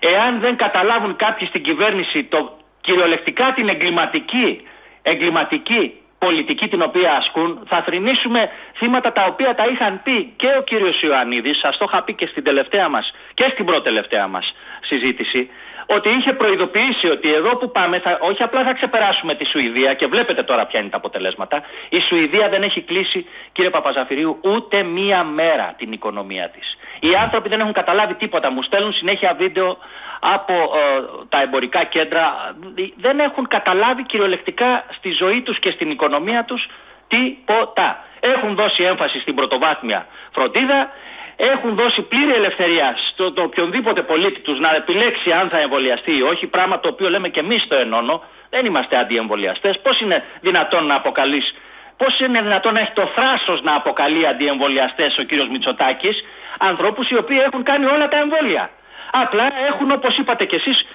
εάν 0.00 0.40
δεν 0.40 0.56
καταλάβουν 0.56 1.16
κάποιοι 1.16 1.46
στην 1.46 1.62
κυβέρνηση 1.62 2.24
το 2.24 2.58
κυριολεκτικά 2.80 3.52
την 3.52 3.68
εγκληματική, 3.68 4.62
εγκληματική 5.02 6.00
πολιτική 6.18 6.68
την 6.68 6.82
οποία 6.82 7.16
ασκούν, 7.16 7.66
θα 7.66 7.82
θρυνήσουμε 7.82 8.50
θύματα 8.76 9.12
τα 9.12 9.24
οποία 9.24 9.54
τα 9.54 9.64
είχαν 9.72 10.00
πει 10.02 10.32
και 10.36 10.48
ο 10.58 10.62
κύριος 10.62 11.02
Ιωαννίδης, 11.02 11.58
σας 11.58 11.76
το 11.76 11.86
είχα 11.88 12.02
πει 12.02 12.14
και 12.14 12.26
στην 12.26 12.44
τελευταία 12.44 12.88
μας 12.88 13.12
και 13.34 13.46
στην 13.52 13.64
πρώτη 13.64 13.82
τελευταία 13.82 14.26
μας 14.26 14.54
συζήτηση, 14.80 15.50
ότι 15.96 16.08
είχε 16.08 16.32
προειδοποιήσει 16.32 17.06
ότι 17.10 17.28
εδώ 17.34 17.56
που 17.56 17.70
πάμε, 17.70 17.98
θα, 17.98 18.18
όχι 18.20 18.42
απλά 18.42 18.62
θα 18.64 18.72
ξεπεράσουμε 18.72 19.34
τη 19.34 19.44
Σουηδία 19.44 19.94
και 19.94 20.06
βλέπετε 20.06 20.42
τώρα 20.42 20.66
ποια 20.66 20.80
είναι 20.80 20.88
τα 20.88 20.96
αποτελέσματα. 20.96 21.62
Η 21.88 22.00
Σουηδία 22.00 22.48
δεν 22.48 22.62
έχει 22.62 22.80
κλείσει, 22.82 23.26
κύριε 23.52 23.70
Παπαζαφυρίου, 23.70 24.38
ούτε 24.40 24.82
μία 24.82 25.24
μέρα 25.24 25.74
την 25.78 25.92
οικονομία 25.92 26.48
της. 26.48 26.76
Οι 27.00 27.14
άνθρωποι 27.22 27.48
δεν 27.48 27.60
έχουν 27.60 27.72
καταλάβει 27.72 28.14
τίποτα. 28.14 28.52
Μου 28.52 28.62
στέλνουν 28.62 28.92
συνέχεια 28.92 29.34
βίντεο 29.38 29.78
από 30.20 30.52
ε, 30.52 31.26
τα 31.28 31.42
εμπορικά 31.42 31.84
κέντρα. 31.84 32.54
Δεν 32.96 33.18
έχουν 33.18 33.48
καταλάβει 33.48 34.02
κυριολεκτικά 34.04 34.84
στη 34.90 35.10
ζωή 35.10 35.40
τους 35.42 35.58
και 35.58 35.70
στην 35.70 35.90
οικονομία 35.90 36.44
τους 36.44 36.68
τίποτα. 37.08 38.04
Έχουν 38.20 38.54
δώσει 38.54 38.82
έμφαση 38.82 39.20
στην 39.20 39.34
πρωτοβάθμια 39.34 40.06
φροντίδα, 40.32 40.90
έχουν 41.40 41.74
δώσει 41.74 42.02
πλήρη 42.02 42.32
ελευθερία 42.34 42.94
στο 43.08 43.32
το 43.32 43.42
οποιονδήποτε 43.42 44.02
πολίτη 44.02 44.40
τους 44.40 44.58
να 44.58 44.74
επιλέξει 44.74 45.32
αν 45.32 45.48
θα 45.48 45.60
εμβολιαστεί 45.60 46.16
ή 46.16 46.22
όχι, 46.22 46.46
πράγμα 46.46 46.80
το 46.80 46.88
οποίο 46.88 47.08
λέμε 47.08 47.28
και 47.28 47.40
εμείς 47.40 47.62
στο 47.62 47.76
ενώνο, 47.76 48.24
δεν 48.50 48.64
είμαστε 48.64 48.98
αντιεμβολιαστές. 48.98 49.80
Πώς 49.80 50.00
είναι 50.00 50.24
δυνατόν 50.40 50.86
να 50.86 50.94
αποκαλείς, 50.94 51.54
πώς 51.96 52.20
είναι 52.20 52.40
δυνατόν 52.40 52.72
να 52.74 52.80
έχει 52.80 52.92
το 52.92 53.10
θράσος 53.16 53.62
να 53.62 53.74
αποκαλεί 53.74 54.26
αντιεμβολιαστές 54.26 55.18
ο 55.18 55.22
κύριος 55.22 55.48
Μητσοτάκης, 55.48 56.24
ανθρώπους 56.58 57.10
οι 57.10 57.16
οποίοι 57.16 57.38
έχουν 57.46 57.62
κάνει 57.62 57.86
όλα 57.86 58.08
τα 58.08 58.18
εμβόλια. 58.18 58.70
Απλά 59.12 59.46
έχουν 59.68 59.90
όπως 59.90 60.16
είπατε 60.16 60.44
κι 60.44 60.54
εσείς 60.54 60.86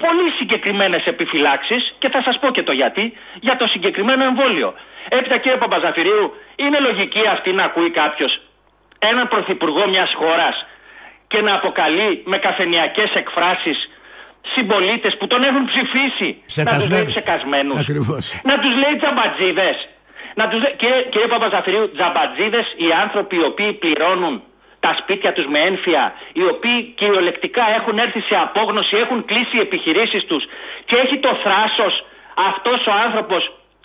πολύ 0.00 0.30
συγκεκριμένες 0.38 1.04
επιφυλάξεις 1.04 1.94
και 1.98 2.08
θα 2.08 2.22
σας 2.22 2.38
πω 2.38 2.50
και 2.50 2.62
το 2.62 2.72
γιατί, 2.72 3.12
για 3.40 3.56
το 3.56 3.66
συγκεκριμένο 3.66 4.24
εμβόλιο. 4.24 4.74
Έπειτα 5.08 5.36
κύριε 5.38 5.58
Παπαζαφυρίου, 5.58 6.34
είναι 6.56 6.78
λογική 6.78 7.22
αυτή 7.28 7.52
να 7.52 7.64
ακούει 7.64 7.90
κάποιος 7.90 8.40
έναν 9.08 9.28
πρωθυπουργό 9.28 9.88
μιας 9.88 10.12
χώρας 10.14 10.66
και 11.26 11.40
να 11.40 11.54
αποκαλεί 11.54 12.22
με 12.24 12.36
καφενιακές 12.36 13.10
εκφράσεις 13.14 13.78
συμπολίτες 14.54 15.16
που 15.16 15.26
τον 15.26 15.42
έχουν 15.42 15.64
ψηφίσει. 15.72 16.28
Να 16.56 16.64
τους 16.74 16.88
λέει 16.88 17.04
ψεκασμένους, 17.04 17.76
να 18.42 18.58
τους 18.58 18.74
λέει 18.82 18.94
τζαμπατζίδες. 19.00 19.88
Να 20.34 20.48
τους 20.48 20.60
λέει, 20.62 20.74
και, 20.76 20.90
κύριε 21.10 21.26
Παπαζαφυρίου, 21.26 21.90
τζαμπατζίδες 21.96 22.66
οι 22.76 22.88
άνθρωποι 23.02 23.36
οι 23.36 23.44
οποίοι 23.44 23.72
πληρώνουν 23.72 24.42
τα 24.80 24.92
σπίτια 25.00 25.32
τους 25.32 25.46
με 25.52 25.58
ένφια, 25.58 26.12
οι 26.32 26.44
οποίοι 26.52 26.78
κυριολεκτικά 26.98 27.64
έχουν 27.78 27.98
έρθει 27.98 28.20
σε 28.20 28.36
απόγνωση, 28.46 28.96
έχουν 28.96 29.24
κλείσει 29.24 29.54
οι 29.56 29.58
επιχειρήσεις 29.58 30.24
τους 30.24 30.44
και 30.84 30.96
έχει 31.04 31.18
το 31.18 31.32
θράσος 31.44 32.04
αυτός 32.48 32.86
ο 32.86 32.92
άνθρωπος 33.06 33.42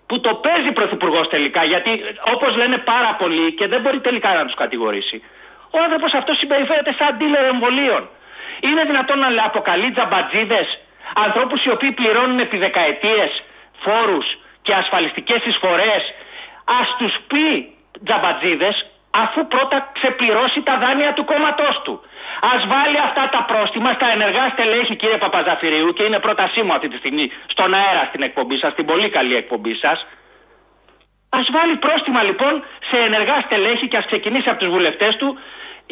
που 0.07 0.19
το 0.19 0.35
παίζει 0.35 0.71
πρωθυπουργός 0.71 1.27
τελικά, 1.29 1.63
γιατί 1.63 2.01
όπως 2.33 2.55
λένε 2.55 2.77
πάρα 2.77 3.15
πολλοί 3.15 3.53
και 3.53 3.67
δεν 3.67 3.81
μπορεί 3.81 3.99
τελικά 3.99 4.33
να 4.33 4.45
τους 4.45 4.55
κατηγορήσει, 4.55 5.23
ο 5.69 5.77
άνθρωπος 5.83 6.13
αυτός 6.13 6.37
συμπεριφέρεται 6.37 6.95
σαν 6.99 7.17
dealer 7.19 7.45
εμβολίων. 7.53 8.09
Είναι 8.59 8.83
δυνατόν 8.83 9.19
να 9.19 9.45
αποκαλεί 9.45 9.91
τζαμπατζίδες 9.91 10.79
ανθρώπους 11.25 11.65
οι 11.65 11.69
οποίοι 11.69 11.91
πληρώνουν 11.91 12.39
επί 12.39 12.57
δεκαετίες 12.57 13.43
φόρους 13.79 14.25
και 14.61 14.73
ασφαλιστικές 14.73 15.45
εισφορές, 15.45 16.03
ας 16.81 16.95
τους 16.97 17.13
πει 17.27 17.73
τζαμπατζίδες 18.05 18.85
αφού 19.23 19.39
πρώτα 19.53 19.77
ξεπληρώσει 19.97 20.59
τα 20.69 20.75
δάνεια 20.83 21.11
του 21.15 21.25
κόμματός 21.31 21.75
του. 21.85 21.95
Α 22.51 22.53
βάλει 22.73 22.99
αυτά 23.07 23.23
τα 23.35 23.41
πρόστιμα 23.51 23.89
στα 23.97 24.07
ενεργά 24.15 24.45
στελέχη, 24.53 24.93
κύριε 25.01 25.19
Παπαζαφυρίου, 25.25 25.89
και 25.95 26.03
είναι 26.07 26.19
πρότασή 26.27 26.61
μου 26.65 26.73
αυτή 26.77 26.87
τη 26.91 26.97
στιγμή 27.01 27.25
στον 27.53 27.69
αέρα 27.79 28.03
στην 28.09 28.21
εκπομπή 28.27 28.57
σας, 28.61 28.71
στην 28.75 28.85
πολύ 28.91 29.09
καλή 29.17 29.35
εκπομπή 29.41 29.73
σας. 29.83 29.97
Α 31.37 31.39
βάλει 31.55 31.75
πρόστιμα 31.85 32.21
λοιπόν 32.29 32.53
σε 32.89 32.97
ενεργά 33.07 33.37
στελέχη 33.45 33.85
και 33.91 33.97
ας 34.01 34.05
ξεκινήσει 34.11 34.49
από 34.51 34.59
τους 34.61 34.71
βουλευτές 34.75 35.13
του 35.21 35.29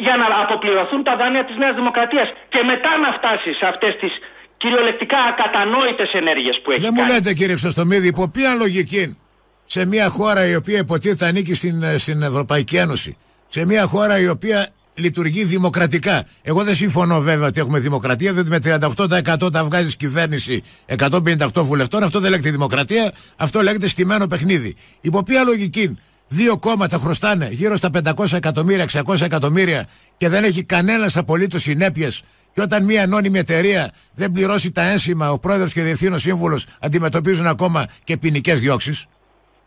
για 0.06 0.14
να 0.20 0.26
αποπληρωθούν 0.44 1.00
τα 1.08 1.14
δάνεια 1.20 1.44
της 1.44 1.56
Νέας 1.62 1.74
Δημοκρατίας. 1.80 2.28
Και 2.48 2.60
μετά 2.72 2.92
να 3.04 3.10
φτάσει 3.18 3.50
σε 3.60 3.66
αυτές 3.72 3.92
τις 4.00 4.12
κυριολεκτικά 4.56 5.18
ακατανόητες 5.32 6.10
ενέργειες 6.12 6.56
που 6.60 6.70
έχει. 6.70 6.80
Δεν 6.80 6.94
μου 6.96 7.04
λέτε, 7.12 7.32
κύριε 7.32 7.54
Ξωστομίδη, 7.54 8.06
υπό 8.06 8.24
ποια 8.34 8.54
λογική 8.54 9.04
σε 9.64 9.86
μια 9.86 10.08
χώρα 10.08 10.46
η 10.46 10.54
οποία 10.54 10.78
υποτίθεται 10.78 11.26
ανήκει 11.26 11.54
στην, 11.54 11.82
ε, 11.82 11.98
στην 11.98 12.22
Ευρωπαϊκή 12.22 12.76
Ένωση, 12.76 13.16
σε 13.48 13.66
μια 13.66 13.86
χώρα 13.86 14.20
η 14.20 14.28
οποία 14.28 14.68
λειτουργεί 14.94 15.44
δημοκρατικά. 15.44 16.24
Εγώ 16.42 16.64
δεν 16.64 16.74
συμφωνώ 16.74 17.20
βέβαια 17.20 17.46
ότι 17.46 17.60
έχουμε 17.60 17.78
δημοκρατία, 17.78 18.32
διότι 18.32 18.50
με 18.50 18.58
38% 18.58 19.52
τα 19.52 19.64
βγάζει 19.64 19.96
κυβέρνηση 19.96 20.62
158 20.86 21.64
βουλευτών. 21.64 22.02
Αυτό 22.02 22.20
δεν 22.20 22.30
λέγεται 22.30 22.50
δημοκρατία, 22.50 23.12
αυτό 23.36 23.62
λέγεται 23.62 23.88
στημένο 23.88 24.26
παιχνίδι. 24.26 24.74
Υπό 25.00 25.22
ποια 25.22 25.42
λογική 25.44 25.98
δύο 26.28 26.58
κόμματα 26.58 26.98
χρωστάνε 26.98 27.48
γύρω 27.52 27.76
στα 27.76 27.90
500 28.04 28.32
εκατομμύρια, 28.32 28.86
600 28.92 29.20
εκατομμύρια 29.20 29.88
και 30.16 30.28
δεν 30.28 30.44
έχει 30.44 30.64
κανένας 30.64 31.16
απολύτως 31.16 31.62
συνέπειες. 31.62 32.22
Και 32.52 32.60
όταν 32.60 32.84
μια 32.84 33.02
ανώνυμη 33.02 33.38
εταιρεία 33.38 33.90
δεν 34.14 34.32
πληρώσει 34.32 34.70
τα 34.70 34.82
ένσημα, 34.82 35.30
ο 35.30 35.38
πρόεδρος 35.38 35.72
και 35.72 35.82
διευθύνων 35.82 36.18
σύμβουλος 36.18 36.66
αντιμετωπίζουν 36.80 37.46
ακόμα 37.46 37.86
και 38.04 38.16
ποινικές 38.16 38.60
διώξεις; 38.60 39.06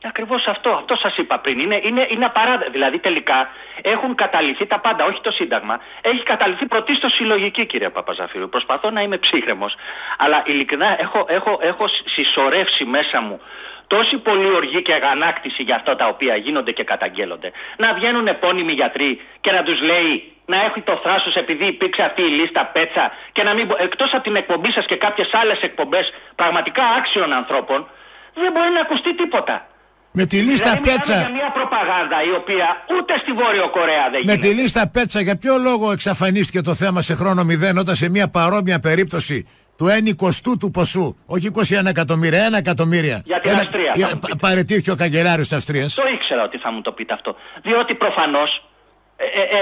Ακριβώς 0.03 0.47
αυτό, 0.47 0.69
αυτό 0.69 0.95
σας 0.95 1.17
είπα 1.17 1.39
πριν. 1.39 1.59
Είναι, 1.59 1.79
είναι, 1.83 2.07
είναι 2.09 2.25
απαράδεκτο. 2.25 2.71
Δηλαδή 2.71 2.99
τελικά 2.99 3.49
έχουν 3.81 4.15
καταληθεί 4.15 4.65
τα 4.65 4.79
πάντα, 4.79 5.05
όχι 5.05 5.21
το 5.21 5.31
Σύνταγμα. 5.31 5.79
Έχει 6.01 6.23
καταληθεί 6.23 6.65
πρωτίστως 6.65 7.13
συλλογική, 7.13 7.65
κύριε 7.65 7.89
Παπαζαφύρου. 7.89 8.49
Προσπαθώ 8.49 8.89
να 8.89 9.01
είμαι 9.01 9.17
ψύχρεμος. 9.17 9.75
Αλλά 10.17 10.43
ειλικρινά 10.45 10.95
έχω, 10.99 11.25
έχω, 11.27 11.59
έχω 11.61 11.85
συσσωρεύσει 12.05 12.85
μέσα 12.85 13.21
μου 13.21 13.41
τόση 13.87 14.17
πολύ 14.17 14.55
οργή 14.55 14.81
και 14.81 14.93
αγανάκτηση 14.93 15.63
για 15.63 15.75
αυτά 15.75 15.95
τα 15.95 16.07
οποία 16.07 16.35
γίνονται 16.35 16.71
και 16.71 16.83
καταγγέλλονται. 16.83 17.51
Να 17.77 17.93
βγαίνουν 17.93 18.27
επώνυμοι 18.27 18.71
γιατροί 18.71 19.21
και 19.41 19.51
να 19.51 19.63
τους 19.63 19.81
λέει 19.81 20.31
να 20.45 20.57
έχει 20.65 20.81
το 20.81 20.99
θράσος 21.03 21.35
επειδή 21.35 21.65
υπήρξε 21.65 22.01
αυτή 22.01 22.21
η 22.21 22.29
λίστα 22.29 22.65
πέτσα 22.65 23.11
και 23.31 23.43
να 23.43 23.53
μην. 23.53 23.71
εκτός 23.77 24.13
από 24.13 24.23
την 24.23 24.35
εκπομπή 24.35 24.71
σας 24.71 24.85
και 24.85 24.95
κάποιες 24.95 25.29
άλλες 25.33 25.61
εκπομπές 25.61 26.13
πραγματικά 26.35 26.83
άξιων 26.97 27.33
ανθρώπων, 27.33 27.89
δεν 28.33 28.51
μπορεί 28.51 28.69
να 28.69 28.79
ακουστεί 28.79 29.15
τίποτα. 29.15 29.67
Με 30.11 30.25
τη 30.25 30.37
λίστα 30.37 30.71
δηλαδή, 30.71 30.89
πέτσα. 30.89 31.17
Για 31.19 31.31
μια 31.31 31.51
προπαγάνδα 31.53 32.23
η 32.23 32.31
οποία 32.41 32.67
ούτε 32.99 33.13
στη 33.21 33.31
Βόρειο 33.31 33.69
Κορέα 33.69 34.09
δεν 34.11 34.21
Με 34.25 34.31
γίνεται. 34.33 34.47
τη 34.47 34.53
λίστα 34.53 34.89
πέτσα, 34.89 35.21
για 35.21 35.37
ποιο 35.37 35.57
λόγο 35.57 35.91
εξαφανίστηκε 35.91 36.61
το 36.61 36.73
θέμα 36.73 37.01
σε 37.01 37.15
χρόνο 37.15 37.43
μηδέν 37.43 37.77
όταν 37.77 37.95
σε 37.95 38.09
μια 38.09 38.27
παρόμοια 38.29 38.79
περίπτωση 38.79 39.47
του 39.77 39.85
1 39.85 40.57
του 40.59 40.69
ποσού, 40.71 41.15
όχι 41.25 41.49
21 41.53 41.85
εκατομμύρια, 41.85 42.49
1 42.49 42.57
εκατομμύρια. 42.57 43.21
Για 43.25 43.39
την 43.39 43.51
Αυστρία, 43.51 43.93
θα 43.95 44.07
μου 44.07 44.19
πείτε. 44.19 44.35
Παρετήθηκε 44.39 44.91
ο 44.91 44.95
καγκελάριος 44.95 45.47
της 45.47 45.57
Αυστρίας. 45.57 45.95
Το 45.95 46.07
ήξερα 46.13 46.43
ότι 46.43 46.57
θα 46.57 46.71
μου 46.71 46.81
το 46.81 46.91
πείτε 46.91 47.13
αυτό. 47.13 47.35
Διότι 47.61 47.95
προφανώς 47.95 48.63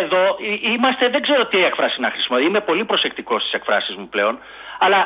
εδώ 0.01 0.21
ε, 0.23 0.71
είμαστε, 0.73 1.09
δεν 1.09 1.21
ξέρω 1.21 1.45
τι 1.47 1.57
έκφραση 1.57 1.99
να 1.99 2.09
χρησιμοποιήσω. 2.09 2.49
Είμαι 2.49 2.61
πολύ 2.61 2.85
προσεκτικός 2.85 3.41
στις 3.41 3.53
εκφράσεις 3.53 3.95
μου 3.95 4.07
πλέον. 4.09 4.39
Αλλά 4.79 4.99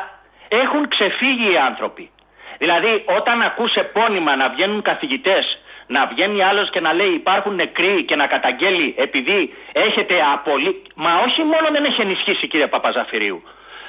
έχουν 0.47 0.87
ξεφύγει 0.87 1.51
οι 1.53 1.57
άνθρωποι. 1.69 2.11
Δηλαδή, 2.59 3.03
όταν 3.17 3.41
ακούς 3.41 3.75
επώνυμα 3.75 4.35
να 4.35 4.49
βγαίνουν 4.49 4.81
καθηγητές, 4.81 5.59
να 5.87 6.07
βγαίνει 6.07 6.43
άλλος 6.43 6.69
και 6.69 6.79
να 6.79 6.93
λέει 6.93 7.13
υπάρχουν 7.13 7.55
νεκροί 7.55 8.03
και 8.03 8.15
να 8.15 8.27
καταγγέλει 8.27 8.95
επειδή 8.97 9.53
έχετε 9.71 10.15
απολύ... 10.33 10.81
Μα 10.95 11.11
όχι 11.27 11.43
μόνο 11.43 11.67
δεν 11.71 11.83
έχει 11.83 12.01
ενισχύσει 12.01 12.47
κύριε 12.47 12.67
Παπαζαφυρίου 12.67 13.43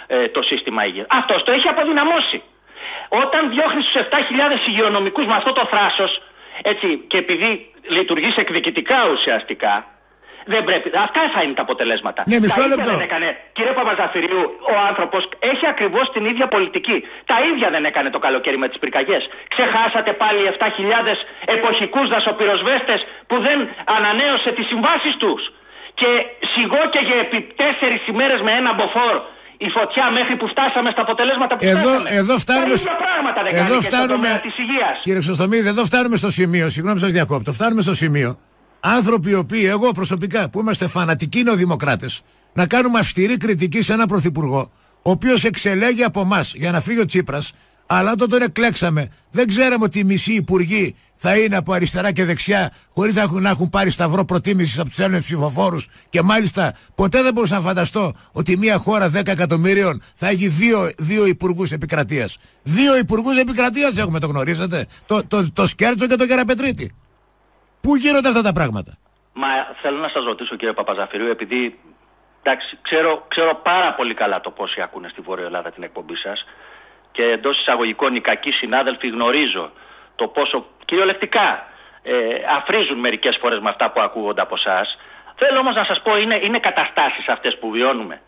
ε, 0.06 0.28
το 0.28 0.42
σύστημα 0.42 0.86
υγείας. 0.86 1.06
Αυτός 1.10 1.42
το 1.42 1.52
έχει 1.52 1.68
αποδυναμώσει. 1.68 2.42
Όταν 3.08 3.50
διώχνεις 3.50 3.84
στους 3.84 4.00
7.000 4.00 4.68
υγειονομικούς 4.68 5.26
με 5.26 5.34
αυτό 5.34 5.52
το 5.52 5.68
θράσος, 5.70 6.22
έτσι, 6.62 7.04
και 7.06 7.18
επειδή 7.18 7.70
λειτουργείς 7.88 8.36
εκδικητικά 8.36 8.96
ουσιαστικά, 9.12 9.86
δεν 10.52 10.62
πρέπει. 10.68 10.88
Αυτά 11.06 11.22
θα 11.34 11.40
είναι 11.44 11.56
τα 11.58 11.64
αποτελέσματα. 11.68 12.20
Ναι, 12.30 12.36
μισό 12.42 12.54
τα 12.60 12.64
ίδια 12.64 12.76
λεπτό. 12.76 12.90
δεν 12.94 13.00
έκανε. 13.08 13.28
Κύριε 13.56 13.74
Παπαζαφυρίου, 13.80 14.42
ο 14.72 14.74
άνθρωπος 14.90 15.22
έχει 15.52 15.64
ακριβώς 15.74 16.04
την 16.14 16.24
ίδια 16.30 16.46
πολιτική. 16.56 16.96
Τα 17.30 17.36
ίδια 17.50 17.68
δεν 17.74 17.82
έκανε 17.90 18.08
το 18.16 18.20
καλοκαίρι 18.26 18.58
με 18.62 18.68
τις 18.70 18.78
πυρκαγιές. 18.82 19.22
Ξεχάσατε 19.54 20.10
πάλι 20.22 20.40
7.000 20.54 21.16
εποχικούς 21.56 22.06
δασοπυροσβέστες 22.14 23.00
που 23.28 23.36
δεν 23.46 23.58
ανανέωσε 23.96 24.50
τις 24.56 24.66
συμβάσεις 24.72 25.14
τους. 25.22 25.42
Και 26.00 26.10
σιγόκαιγε 26.52 27.16
επί 27.24 27.38
τέσσερις 27.60 28.02
ημέρες 28.12 28.40
με 28.46 28.52
ένα 28.60 28.70
μποφόρ 28.80 29.16
η 29.66 29.68
φωτιά 29.76 30.10
μέχρι 30.18 30.36
που 30.36 30.46
φτάσαμε 30.48 30.88
στα 30.94 31.02
αποτελέσματα 31.06 31.52
που 31.56 31.64
Εδώ, 31.74 31.78
φτάσαμε. 31.78 32.18
εδώ 32.20 32.34
φτάνουμε. 32.44 32.74
Τα 32.74 32.80
ίδια 32.80 32.96
πράγματα 33.04 33.38
δεν 33.44 33.50
εδώ 33.54 33.62
κάνει 33.62 33.74
και 33.74 33.80
στον 33.80 33.92
φτάνουμε. 33.92 34.14
τομέα 34.14 34.40
της 34.40 34.54
υγείας. 34.62 34.96
Κύριε 35.02 35.18
Ξωστομίδη, 35.26 35.68
εδώ 35.74 35.84
φτάνουμε 35.90 36.16
στο 36.16 36.30
σημείο. 36.30 36.66
Συγγνώμη, 36.68 36.98
σας 36.98 37.10
διακόπτω. 37.10 37.52
Φτάνουμε 37.52 37.82
στο 37.88 37.94
σημείο. 37.94 38.30
Άνθρωποι 38.80 39.30
οι 39.30 39.34
οποίοι, 39.34 39.64
εγώ 39.66 39.90
προσωπικά, 39.90 40.50
που 40.50 40.60
είμαστε 40.60 40.86
φανατικοί 40.86 41.42
νεοδημοκράτες, 41.42 42.22
να 42.52 42.66
κάνουμε 42.66 42.98
αυστηρή 42.98 43.36
κριτική 43.36 43.82
σε 43.82 43.92
έναν 43.92 44.06
πρωθυπουργό, 44.06 44.70
ο 45.02 45.10
οποίος 45.10 45.44
εξελέγει 45.44 46.02
από 46.02 46.20
εμάς 46.20 46.52
για 46.54 46.70
να 46.70 46.80
φύγει 46.80 47.00
ο 47.00 47.04
Τσίπρας, 47.04 47.52
Αλλά 47.92 48.12
όταν 48.12 48.28
τον 48.28 48.42
εκλέξαμε, 48.42 49.08
δεν 49.30 49.46
ξέραμε 49.46 49.84
ότι 49.84 49.98
οι 49.98 50.04
μισοί 50.04 50.32
υπουργοί 50.32 50.94
θα 51.14 51.36
είναι 51.36 51.56
από 51.56 51.72
αριστερά 51.72 52.12
και 52.12 52.24
δεξιά, 52.24 52.72
χωρίς 52.94 53.14
να, 53.14 53.22
έχουν, 53.22 53.42
να 53.42 53.50
έχουν 53.50 53.68
πάρει 53.70 53.90
σταυρό 53.90 54.24
προτίμησης 54.24 54.78
από 54.78 54.88
τους 54.88 54.98
Έλληνες 54.98 55.24
ψηφοφόρους. 55.24 55.88
Και 56.08 56.22
μάλιστα 56.22 56.74
ποτέ 56.94 57.22
δεν 57.22 57.32
μπορούσα 57.32 57.54
να 57.54 57.60
φανταστώ 57.60 58.12
ότι 58.32 58.58
μια 58.58 58.76
χώρα 58.76 59.10
10 59.10 59.26
εκατομμυρίων 59.28 60.02
θα 60.16 60.28
έχει 60.28 60.48
δύο, 60.48 60.90
δύο 60.98 61.26
υπουργούς 61.26 61.72
επικρατείας. 61.72 62.36
Δύο 62.62 62.96
υπουργούς 62.96 63.36
επικρατείας 63.36 63.96
έχουμε, 63.96 64.18
το 64.18 64.26
γνωρίζετε. 64.26 64.86
Το, 65.06 65.22
το, 65.28 65.52
το 65.52 65.66
Σκέρτσο 65.66 66.06
και 66.06 66.16
το 66.16 66.26
Κεραπετρίτη. 66.26 66.94
Πού 67.80 67.96
γίνονται 67.96 68.28
αυτά 68.28 68.42
τα 68.42 68.52
πράγματα; 68.52 68.92
Μα 69.32 69.48
θέλω 69.82 69.98
να 69.98 70.08
σας 70.08 70.24
ρωτήσω 70.24 70.56
κύριε 70.56 70.72
Παπαζαφυρίου, 70.72 71.26
επειδή 71.28 71.78
εντάξει, 72.42 72.78
ξέρω, 72.82 73.24
ξέρω 73.28 73.60
πάρα 73.62 73.94
πολύ 73.94 74.14
καλά 74.14 74.40
το 74.40 74.50
πόσοι 74.50 74.80
ακούνε 74.80 75.08
στη 75.08 75.20
Βόρεια 75.20 75.44
Ελλάδα 75.44 75.70
την 75.70 75.82
εκπομπή 75.82 76.16
σας 76.16 76.44
και 77.12 77.22
εντός 77.22 77.58
εισαγωγικών 77.58 78.14
οι 78.14 78.20
κακοί 78.20 78.52
συνάδελφοι 78.52 79.08
γνωρίζω 79.08 79.72
το 80.16 80.26
πόσο 80.26 80.66
κυριολεκτικά 80.84 81.66
ε, 82.02 82.14
αφρίζουν 82.56 82.98
μερικές 82.98 83.36
φορές 83.36 83.58
με 83.58 83.68
αυτά 83.68 83.90
που 83.90 84.00
ακούγονται 84.00 84.40
από 84.40 84.54
εσά. 84.54 84.86
Θέλω 85.36 85.58
όμως 85.58 85.74
να 85.74 85.84
σας 85.84 86.02
πω 86.02 86.16
είναι, 86.16 86.40
είναι 86.42 86.58
καταστάσεις 86.58 87.28
αυτές 87.28 87.58
που 87.58 87.70
βιώνουμε. 87.70 88.20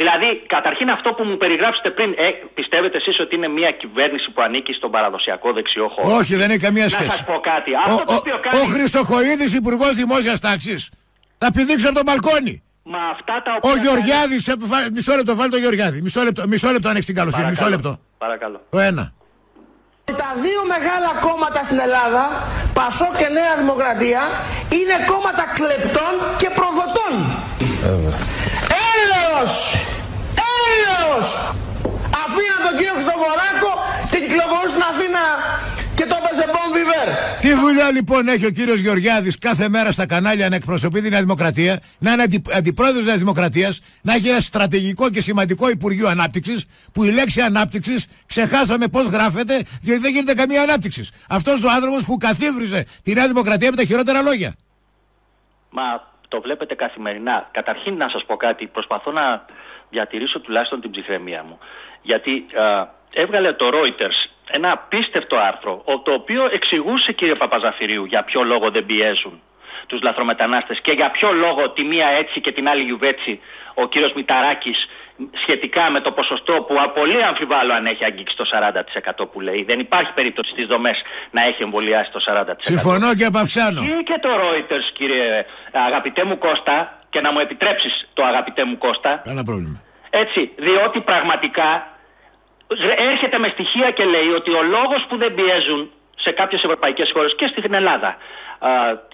Δηλαδή, 0.00 0.28
καταρχήν 0.54 0.88
αυτό 0.96 1.08
που 1.16 1.22
μου 1.28 1.36
περιγράψετε 1.42 1.90
πριν, 1.96 2.10
ε, 2.26 2.28
πιστεύετε 2.58 2.96
εσείς 2.96 3.16
ότι 3.24 3.32
είναι 3.36 3.48
μια 3.58 3.70
κυβέρνηση 3.70 4.30
που 4.30 4.40
ανήκει 4.46 4.72
στον 4.72 4.90
παραδοσιακό 4.90 5.52
δεξιό 5.52 5.86
χώρο; 5.94 6.16
Όχι, 6.16 6.34
δεν 6.40 6.48
έχει 6.50 6.62
καμία 6.68 6.88
σχέση. 6.88 7.04
Να 7.04 7.10
σας 7.10 7.24
πω 7.24 7.36
κάτι. 7.50 7.70
Αυτό 7.86 8.02
ο, 8.02 8.04
το 8.04 8.14
οποίο 8.14 8.36
κάνει... 8.44 8.56
ο 8.60 8.64
Χρυσοχοίδης, 8.72 9.54
υπουργός 9.54 9.92
δημόσιας 10.02 10.40
τάξης, 10.40 10.90
θα 11.38 11.48
πηδήξει 11.54 11.86
από 11.86 11.94
το 11.94 12.02
μπαλκόνι. 12.06 12.54
Μα 12.82 12.98
αυτά 13.14 13.34
τα 13.44 13.50
οποία. 13.56 13.70
Ο 13.70 13.76
Γεωργιάδη, 13.84 14.36
μισό 14.92 15.14
λεπτό, 15.18 15.34
βάλει 15.34 15.50
το 15.50 15.60
Γεωργιάδη. 15.64 15.98
Μισό 16.02 16.22
λεπτό, 16.22 16.42
μισό 16.52 16.70
λεπτό 16.74 16.88
αν 16.88 16.94
έχεις 16.94 17.06
την 17.06 17.14
καλοσύνη. 17.14 17.48
Μισό 17.48 17.68
λεπτό. 17.68 17.92
Παρακαλώ. 18.18 18.58
Το 18.70 18.78
ένα. 18.78 19.12
Τα 20.04 20.30
δύο 20.44 20.62
μεγάλα 20.74 21.10
κόμματα 21.26 21.62
στην 21.62 21.78
Ελλάδα, 21.86 22.24
Πασό 22.78 23.08
και 23.18 23.28
Νέα 23.38 23.54
Δημοκρατία, 23.60 24.20
είναι 24.78 24.96
κόμματα 25.12 25.44
κλεπτών 25.58 26.12
και 26.40 26.48
προδοτών. 26.58 27.12
Έλεος! 29.38 29.74
Έλεος! 30.70 31.28
Αφήναν 32.24 32.60
τον 32.66 32.74
κύριο 32.78 32.92
Χριστοφοράκο 32.92 33.70
και 34.10 34.18
κυκλοφορούν 34.24 34.68
στην 34.74 34.82
Αθήνα 34.90 35.24
και 35.94 36.04
το 36.10 36.16
έπαιζε 36.20 36.44
Bon 36.54 36.68
Viver. 36.76 37.06
Τι 37.40 37.54
δουλειά 37.54 37.90
λοιπόν 37.90 38.28
έχει 38.28 38.46
ο 38.46 38.50
κύριος 38.50 38.80
Γεωργιάδης 38.80 39.38
κάθε 39.38 39.68
μέρα 39.68 39.90
στα 39.92 40.06
κανάλια 40.06 40.48
να 40.48 40.56
εκπροσωπεί 40.56 41.00
τη 41.02 41.08
Νέα 41.08 41.20
Δημοκρατία, 41.20 41.80
να 41.98 42.12
είναι 42.12 42.22
αντι, 42.22 42.42
αντιπρόεδρος 42.52 42.98
της 42.98 43.06
Νέας 43.06 43.18
Δημοκρατίας, 43.18 43.80
να 44.02 44.14
έχει 44.14 44.28
ένα 44.28 44.40
στρατηγικό 44.40 45.10
και 45.10 45.20
σημαντικό 45.20 45.68
Υπουργείο 45.70 46.08
Ανάπτυξης, 46.08 46.64
που 46.92 47.04
η 47.04 47.10
λέξη 47.10 47.40
Ανάπτυξης 47.40 48.06
ξεχάσαμε 48.26 48.86
πώς 48.88 49.06
γράφεται, 49.06 49.62
διότι 49.80 50.00
δεν 50.00 50.12
γίνεται 50.12 50.34
καμία 50.34 50.62
ανάπτυξης. 50.62 51.10
Αυτός 51.28 51.64
ο 51.64 51.70
άνθρωπος 51.70 52.04
που 52.04 52.16
καθίβριζε 52.16 52.84
τη 53.02 53.12
Νέα 53.12 53.26
Δημοκρατία 53.26 53.70
με 53.70 53.76
τα 53.76 53.84
χειρότερα 53.84 54.22
λόγια. 54.22 54.54
Μα 55.70 55.82
το 56.28 56.40
βλέπετε 56.40 56.74
καθημερινά. 56.74 57.48
Καταρχήν 57.50 57.96
να 57.96 58.08
σας 58.08 58.24
πω 58.24 58.36
κάτι, 58.36 58.66
προσπαθώ 58.66 59.10
να 59.10 59.44
διατηρήσω 59.90 60.40
τουλάχιστον 60.40 60.80
την 60.80 60.90
ψυχραιμία 60.90 61.42
μου. 61.42 61.58
Γιατί 62.02 62.46
α, 62.54 62.88
έβγαλε 63.12 63.52
το 63.52 63.70
Reuters 63.72 64.30
ένα 64.50 64.72
απίστευτο 64.72 65.36
άρθρο, 65.36 65.84
το 66.04 66.12
οποίο 66.12 66.48
εξηγούσε 66.52 67.12
κύριε 67.12 67.34
Παπαζαφυρίου 67.34 68.04
για 68.04 68.24
ποιο 68.24 68.42
λόγο 68.42 68.70
δεν 68.70 68.86
πιέζουν 68.86 69.42
τους 69.86 70.02
λαθρομετανάστες 70.02 70.80
και 70.80 70.92
για 70.92 71.10
ποιο 71.10 71.32
λόγο 71.32 71.70
τη 71.70 71.84
μία 71.84 72.08
έτσι 72.08 72.40
και 72.40 72.52
την 72.52 72.68
άλλη 72.68 72.82
γιουβέτσι 72.82 73.40
ο 73.74 73.88
κύριος 73.88 74.12
Μηταράκης 74.12 74.86
σχετικά 75.42 75.90
με 75.90 76.00
το 76.00 76.10
ποσοστό 76.12 76.52
που 76.52 76.74
πολύ 76.94 77.22
αμφιβάλλω 77.24 77.72
αν 77.74 77.86
έχει 77.86 78.04
αγγίξει 78.04 78.36
το 78.36 78.44
40% 79.22 79.30
που 79.32 79.40
λέει. 79.40 79.64
Δεν 79.68 79.78
υπάρχει 79.78 80.12
περίπτωση 80.12 80.50
στις 80.50 80.64
δομές 80.64 81.02
να 81.30 81.42
έχει 81.42 81.62
εμβολιάσει 81.62 82.10
το 82.10 82.20
40%. 82.26 82.54
Συμφωνώ 82.58 83.14
και 83.14 83.24
απαυσάνω. 83.24 83.80
Και 84.04 84.18
το 84.20 84.28
Reuters 84.42 84.86
κύριε 84.92 85.46
αγαπητέ 85.72 86.24
μου 86.24 86.38
Κώστα 86.38 86.98
και 87.10 87.20
να 87.20 87.32
μου 87.32 87.38
επιτρέψεις 87.38 88.08
το 88.14 88.22
αγαπητέ 88.24 88.64
μου 88.64 88.78
Κώστα. 88.78 89.20
Κανένα 89.24 89.42
πρόβλημα. 89.42 89.82
Έτσι, 90.10 90.52
διότι 90.56 91.00
πραγματικά 91.00 91.68
έρχεται 93.10 93.38
με 93.38 93.48
στοιχεία 93.48 93.90
και 93.90 94.04
λέει 94.04 94.28
ότι 94.36 94.50
ο 94.50 94.62
λόγος 94.62 95.06
που 95.08 95.16
δεν 95.16 95.34
πιέζουν 95.34 95.90
σε 96.16 96.30
κάποιες 96.30 96.62
ευρωπαϊκές 96.62 97.10
χώρες 97.12 97.34
και 97.34 97.46
στην 97.46 97.74
Ελλάδα 97.74 98.16
α, 98.58 98.70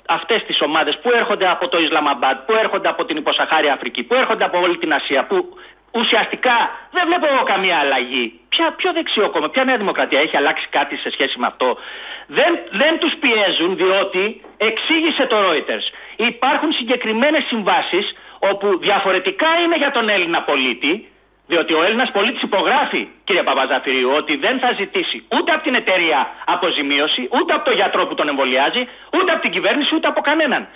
αυτές 0.08 0.44
τις 0.46 0.60
ομάδες 0.60 0.98
που 0.98 1.10
έρχονται 1.14 1.48
από 1.48 1.68
το 1.68 1.78
Ισλαμαμπάντ, 1.78 2.36
που 2.46 2.54
έρχονται 2.62 2.88
από 2.88 3.04
την 3.04 3.16
υποσαχάρια 3.16 3.72
Αφρική, 3.72 4.02
που 4.02 4.14
έρχονται 4.14 4.44
από 4.44 4.58
όλη 4.58 4.78
την 4.78 4.92
Ασία, 4.92 5.26
που 5.26 5.36
ουσιαστικά 5.94 6.56
δεν 6.90 7.06
βλέπω 7.06 7.26
εγώ 7.32 7.42
καμία 7.42 7.76
αλλαγή. 7.78 8.40
Ποια, 8.48 8.74
ποιο 8.76 8.92
δεξιό 8.92 9.30
κόμμα, 9.30 9.48
ποια 9.50 9.64
νέα 9.64 9.76
δημοκρατία 9.76 10.20
έχει 10.20 10.36
αλλάξει 10.36 10.66
κάτι 10.70 10.96
σε 10.96 11.10
σχέση 11.10 11.38
με 11.38 11.46
αυτό. 11.46 11.76
Δεν, 12.26 12.58
δεν 12.70 12.98
τους 12.98 13.14
πιέζουν 13.22 13.76
διότι 13.76 14.40
εξήγησε 14.56 15.26
το 15.26 15.36
Reuters. 15.36 15.86
Υπάρχουν 16.16 16.72
συγκεκριμένες 16.72 17.44
συμβάσεις 17.44 18.14
όπου 18.38 18.78
διαφορετικά 18.78 19.48
είναι 19.62 19.76
για 19.76 19.90
τον 19.90 20.08
Έλληνα 20.08 20.42
πολίτη 20.42 21.08
διότι 21.46 21.74
ο 21.74 21.82
Έλληνας 21.82 22.10
πολίτης 22.10 22.42
υπογράφει, 22.42 23.08
κύριε 23.24 23.42
Παπαζαφυρίου, 23.42 24.10
ότι 24.16 24.36
δεν 24.36 24.58
θα 24.58 24.70
ζητήσει 24.78 25.24
ούτε 25.38 25.52
από 25.52 25.62
την 25.62 25.74
εταιρεία 25.74 26.28
αποζημίωση, 26.46 27.28
ούτε 27.30 27.54
από 27.54 27.64
τον 27.64 27.74
γιατρό 27.74 28.06
που 28.06 28.14
τον 28.14 28.28
εμβολιάζει, 28.28 28.88
ούτε 29.16 29.32
από 29.32 29.40
την 29.40 29.50
κυβέρνηση, 29.50 29.94
ούτε 29.94 30.08
από 30.08 30.20
κανέναν. 30.20 30.68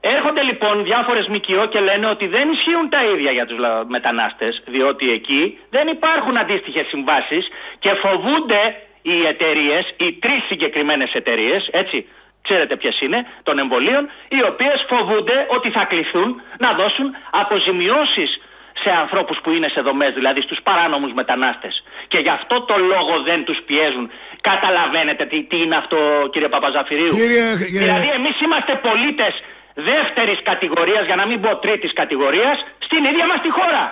Έρχονται 0.00 0.42
λοιπόν 0.42 0.84
διάφορες 0.84 1.26
ΜΚΟ 1.28 1.66
και 1.66 1.80
λένε 1.80 2.06
ότι 2.06 2.26
δεν 2.26 2.50
ισχύουν 2.50 2.88
τα 2.88 3.04
ίδια 3.04 3.30
για 3.30 3.46
τους 3.46 3.58
μετανάστες, 3.88 4.62
διότι 4.66 5.10
εκεί 5.10 5.58
δεν 5.70 5.88
υπάρχουν 5.88 6.38
αντίστοιχες 6.38 6.86
συμβάσεις 6.86 7.48
και 7.78 7.92
φοβούνται 8.02 8.62
οι 9.02 9.26
εταιρείες, 9.26 9.94
οι 9.96 10.12
τρεις 10.12 10.42
συγκεκριμένες 10.48 11.12
εταιρείες, 11.12 11.68
έτσι, 11.72 12.06
ξέρετε 12.42 12.76
ποιες 12.76 13.00
είναι, 13.00 13.26
των 13.42 13.58
εμβολίων, 13.58 14.10
οι 14.28 14.40
οποίες 14.50 14.86
φοβούνται 14.88 15.46
ότι 15.48 15.70
θα 15.70 15.84
κληθούν 15.84 16.42
να 16.58 16.72
δώσουν 16.72 17.06
αποζημιώσεις 17.30 18.40
σε 18.82 18.90
ανθρώπους 19.02 19.38
που 19.42 19.50
είναι 19.50 19.68
σε 19.68 19.80
δομές, 19.80 20.10
δηλαδή 20.14 20.40
στους 20.40 20.58
παράνομους 20.62 21.12
μετανάστες. 21.12 21.82
Και 22.08 22.18
γι' 22.18 22.34
αυτό 22.38 22.60
το 22.60 22.76
λόγο 22.92 23.22
δεν 23.28 23.44
τους 23.44 23.58
πιέζουν. 23.66 24.10
Καταλαβαίνετε 24.40 25.24
τι, 25.24 25.42
τι 25.42 25.56
είναι 25.56 25.76
αυτό 25.76 25.98
κύριε 26.32 26.48
Παπαζαφυρίου; 26.48 27.08
Κύριε, 27.08 27.46
Δηλαδή 27.84 28.08
εμείς 28.18 28.36
είμαστε 28.44 28.72
πολίτες 28.88 29.32
δεύτερης 29.74 30.42
κατηγορίας, 30.42 31.06
για 31.06 31.16
να 31.16 31.26
μην 31.26 31.40
πω 31.40 31.58
τρίτης 31.58 31.92
κατηγορίας, 31.92 32.56
στην 32.78 33.04
ίδια 33.04 33.26
μας 33.26 33.40
τη 33.44 33.50
χώρα. 33.50 33.82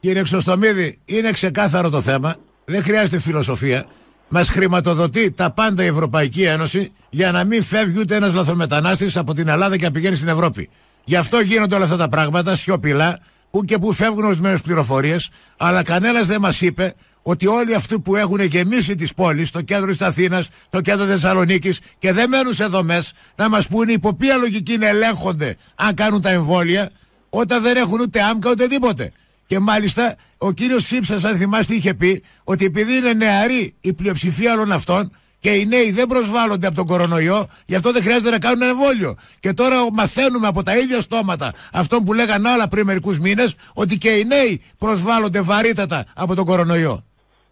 Κύριε 0.00 0.22
Ξωστομίδη, 0.22 0.98
είναι 1.04 1.30
ξεκάθαρο 1.30 1.90
το 1.90 2.00
θέμα. 2.00 2.34
Δεν 2.64 2.82
χρειάζεται 2.82 3.20
φιλοσοφία. 3.20 3.86
Μας 4.28 4.48
χρηματοδοτεί 4.48 5.32
τα 5.32 5.52
πάντα 5.52 5.84
η 5.84 5.86
Ευρωπαϊκή 5.86 6.42
Ένωση 6.42 6.92
για 7.10 7.32
να 7.32 7.44
μην 7.44 7.62
φεύγει 7.62 8.00
ούτε 8.00 8.14
ένας 8.14 8.34
λαθρομετανάστης 8.34 9.16
από 9.16 9.34
την 9.34 9.48
Ελλάδα 9.48 9.76
και 9.76 9.84
να 9.84 9.90
πηγαίνει 9.90 10.16
στην 10.16 10.28
Ευρώπη. 10.28 10.70
Γι' 11.04 11.16
αυτό 11.16 11.40
γίνονται 11.40 11.74
όλα 11.74 11.84
αυτά 11.84 11.96
τα 11.96 12.08
πράγματα 12.08 12.54
σιωπηλά 12.54 13.18
που 13.56 13.64
και 13.64 13.78
που 13.78 13.92
φεύγουν 13.92 14.24
ορισμένες 14.24 14.60
πληροφορίες, 14.60 15.30
αλλά 15.56 15.82
κανένας 15.82 16.26
δεν 16.26 16.40
μας 16.40 16.60
είπε 16.60 16.94
ότι 17.22 17.46
όλοι 17.46 17.74
αυτοί 17.74 18.00
που 18.00 18.16
έχουν 18.16 18.40
γεμίσει 18.40 18.94
τις 18.94 19.14
πόλεις, 19.14 19.50
το 19.50 19.60
κέντρο 19.60 19.86
της 19.90 20.02
Αθήνας, 20.02 20.48
το 20.70 20.80
κέντρο 20.80 21.06
Θεσσαλονίκης 21.06 21.80
και 21.98 22.12
δεν 22.12 22.28
μένουν 22.28 22.54
σε 22.54 22.64
δομές, 22.64 23.12
να 23.36 23.48
μας 23.48 23.66
πούνε 23.66 23.92
υπό 23.92 24.14
ποια 24.14 24.36
λογική 24.36 24.76
να 24.76 24.86
ελέγχονται 24.86 25.56
αν 25.74 25.94
κάνουν 25.94 26.20
τα 26.20 26.30
εμβόλια, 26.30 26.90
όταν 27.30 27.62
δεν 27.62 27.76
έχουν 27.76 28.00
ούτε 28.00 28.22
άμκα 28.22 28.50
ούτε 28.50 28.66
τίποτε. 28.66 29.12
Και 29.46 29.58
μάλιστα 29.58 30.14
ο 30.38 30.52
κύριος 30.52 30.84
Σίψας, 30.84 31.24
αν 31.24 31.36
θυμάστε, 31.36 31.74
είχε 31.74 31.94
πει 31.94 32.22
ότι 32.44 32.64
επειδή 32.64 32.96
είναι 32.96 33.12
νεαρή 33.12 33.74
η 33.80 33.92
πλειοψηφία 33.92 34.52
όλων 34.52 34.72
αυτών, 34.72 35.12
και 35.38 35.50
οι 35.50 35.66
νέοι 35.66 35.90
δεν 35.90 36.06
προσβάλλονται 36.06 36.66
από 36.66 36.76
τον 36.76 36.86
κορονοϊό, 36.86 37.46
γι' 37.66 37.74
αυτό 37.74 37.92
δεν 37.92 38.02
χρειάζεται 38.02 38.30
να 38.30 38.38
κάνουν 38.38 38.62
εμβόλιο. 38.62 39.14
Και 39.40 39.52
τώρα 39.52 39.76
μαθαίνουμε 39.92 40.46
από 40.46 40.62
τα 40.62 40.76
ίδια 40.76 41.00
στόματα 41.00 41.52
αυτών 41.72 42.04
που 42.04 42.12
λέγανε 42.12 42.48
άλλα 42.48 42.68
πριν 42.68 42.84
μερικούς 42.84 43.18
μήνες 43.18 43.56
ότι 43.74 43.98
και 43.98 44.10
οι 44.10 44.24
νέοι 44.24 44.62
προσβάλλονται 44.78 45.40
βαρύτατα 45.40 46.04
από 46.16 46.34
τον 46.34 46.44
κορονοϊό. 46.44 47.04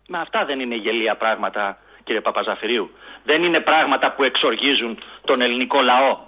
Μα 0.09 0.19
αυτά 0.21 0.45
δεν 0.45 0.61
είναι 0.61 0.77
γελία 0.77 1.17
πράγματα, 1.17 1.79
κύριε 2.05 2.21
Παπαζαφυρίου. 2.21 2.91
Δεν 3.25 3.43
είναι 3.43 3.61
πράγματα 3.61 4.13
που 4.13 4.23
εξοργίζουν 4.25 4.99
τον 5.25 5.41
ελληνικό 5.41 5.81
λαό. 5.83 6.19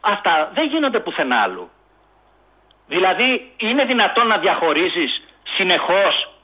Αυτά 0.00 0.50
δεν 0.54 0.68
γίνονται 0.68 1.00
πουθενά 1.00 1.36
άλλου. 1.36 1.70
Δηλαδή, 2.86 3.52
είναι 3.56 3.84
δυνατόν 3.84 4.26
να 4.26 4.38
διαχωρίζεις 4.38 5.22
συνεχώς 5.56 6.34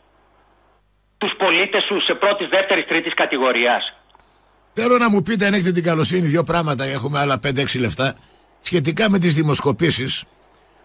τους 1.18 1.32
πολίτες 1.38 1.82
σου 1.84 2.00
σε 2.00 2.14
πρώτης, 2.14 2.48
δεύτερης, 2.48 2.86
τρίτης 2.86 3.14
κατηγορίας; 3.14 3.94
Θέλω 4.80 4.98
να 4.98 5.10
μου 5.10 5.22
πείτε 5.22 5.46
αν 5.46 5.54
έχετε 5.54 5.72
την 5.72 5.82
καλοσύνη 5.82 6.26
δύο 6.26 6.44
πράγματα, 6.44 6.84
έχουμε 6.84 7.18
άλλα 7.18 7.40
5-6 7.46 7.78
λεφτά, 7.78 8.16
σχετικά 8.60 9.10
με 9.10 9.18
τις 9.18 9.34
δημοσκοπήσεις. 9.34 10.24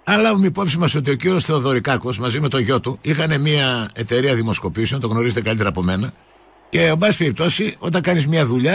Αν 0.04 0.22
λάβουμε 0.22 0.46
υπόψη 0.46 0.78
μας 0.78 0.96
ότι 0.96 1.12
ο 1.12 1.16
κύριος 1.16 1.44
Θεοδωρικάκος 1.44 2.20
μαζί 2.20 2.40
με 2.40 2.48
το 2.48 2.58
γιο 2.58 2.80
του 2.80 2.98
είχαν 3.02 3.42
μια 3.42 3.90
εταιρεία 3.96 4.36
δημοσκοπήσεων, 4.36 5.02
το 5.02 5.08
γνωρίζετε 5.08 5.42
καλύτερα 5.42 5.70
από 5.70 5.84
μένα. 5.84 6.14
Και, 6.70 6.82
εν 6.82 6.98
πάση 6.98 7.18
περιπτώσει, 7.18 7.76
όταν 7.80 8.02
κάνεις 8.02 8.28
μια 8.28 8.46
δουλειά, 8.46 8.74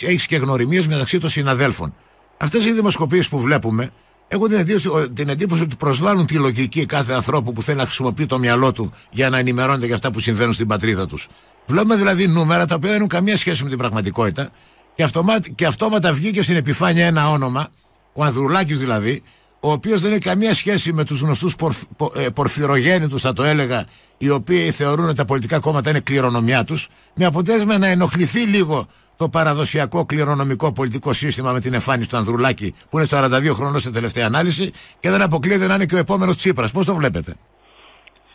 έχεις 0.00 0.26
και 0.26 0.36
γνωριμίες 0.36 0.86
μεταξύ 0.86 1.18
των 1.18 1.30
συναδέλφων. 1.30 1.94
Αυτές 2.36 2.66
οι 2.66 2.72
δημοσκοπήσεις 2.72 3.28
που 3.28 3.38
βλέπουμε 3.40 3.90
Έχω 4.34 4.48
την 4.48 4.58
εντύπωση, 4.58 4.88
την 5.14 5.28
εντύπωση 5.28 5.62
ότι 5.62 5.76
προσβάλλουν 5.76 6.26
τη 6.26 6.34
λογική 6.34 6.86
κάθε 6.86 7.12
ανθρώπου 7.12 7.52
που 7.52 7.62
θέλει 7.62 7.78
να 7.78 7.84
χρησιμοποιεί 7.84 8.26
το 8.26 8.38
μυαλό 8.38 8.72
του 8.72 8.92
για 9.10 9.30
να 9.30 9.38
ενημερώνεται 9.38 9.86
για 9.86 9.94
αυτά 9.94 10.10
που 10.10 10.20
συμβαίνουν 10.20 10.52
στην 10.52 10.66
πατρίδα 10.66 11.06
τους. 11.06 11.28
Βλέπουμε 11.66 11.96
δηλαδή 11.96 12.26
νούμερα 12.26 12.66
τα 12.66 12.74
οποία 12.74 12.88
δεν 12.88 12.96
έχουν 12.96 13.08
καμία 13.08 13.36
σχέση 13.36 13.62
με 13.62 13.68
την 13.68 13.78
πραγματικότητα 13.78 14.50
και, 14.94 15.02
αυτομά, 15.02 15.40
και 15.54 15.66
αυτόματα 15.66 16.12
βγήκε 16.12 16.42
στην 16.42 16.56
επιφάνεια 16.56 17.06
ένα 17.06 17.30
όνομα, 17.30 17.68
ο 18.12 18.24
Ανδρουλάκης 18.24 18.78
δηλαδή, 18.78 19.22
ο 19.64 19.70
οποίος 19.72 20.00
δεν 20.00 20.10
έχει 20.10 20.20
καμία 20.20 20.54
σχέση 20.54 20.92
με 20.92 21.04
τους 21.04 21.20
γνωστούς 21.20 21.56
πορφ, 21.56 21.82
ε, 22.16 22.30
πορφυρογέννητους, 22.34 23.22
θα 23.22 23.32
το 23.32 23.42
έλεγα, 23.42 23.84
οι 24.18 24.30
οποίοι 24.30 24.70
θεωρούν 24.70 25.04
ότι 25.04 25.14
τα 25.14 25.24
πολιτικά 25.24 25.58
κόμματα 25.58 25.90
είναι 25.90 26.00
κληρονομιά 26.00 26.64
τους, 26.64 26.88
με 27.16 27.24
αποτέλεσμα 27.24 27.78
να 27.78 27.86
ενοχληθεί 27.86 28.40
λίγο 28.40 28.86
το 29.16 29.28
παραδοσιακό 29.28 30.06
κληρονομικό 30.06 30.72
πολιτικό 30.72 31.12
σύστημα 31.12 31.52
με 31.52 31.60
την 31.60 31.74
εμφάνιση 31.74 32.08
του 32.08 32.16
Ανδρουλάκη, 32.16 32.74
που 32.90 32.98
είναι 32.98 33.06
42 33.10 33.54
χρονών 33.54 33.80
σε 33.80 33.90
τελευταία 33.90 34.26
ανάλυση, 34.26 34.70
και 35.00 35.10
δεν 35.10 35.22
αποκλείεται 35.22 35.66
να 35.66 35.74
είναι 35.74 35.86
και 35.86 35.94
ο 35.94 35.98
επόμενος 35.98 36.36
Τσίπρας. 36.36 36.70
Πώς 36.72 36.84
το 36.84 36.94
βλέπετε; 36.94 37.36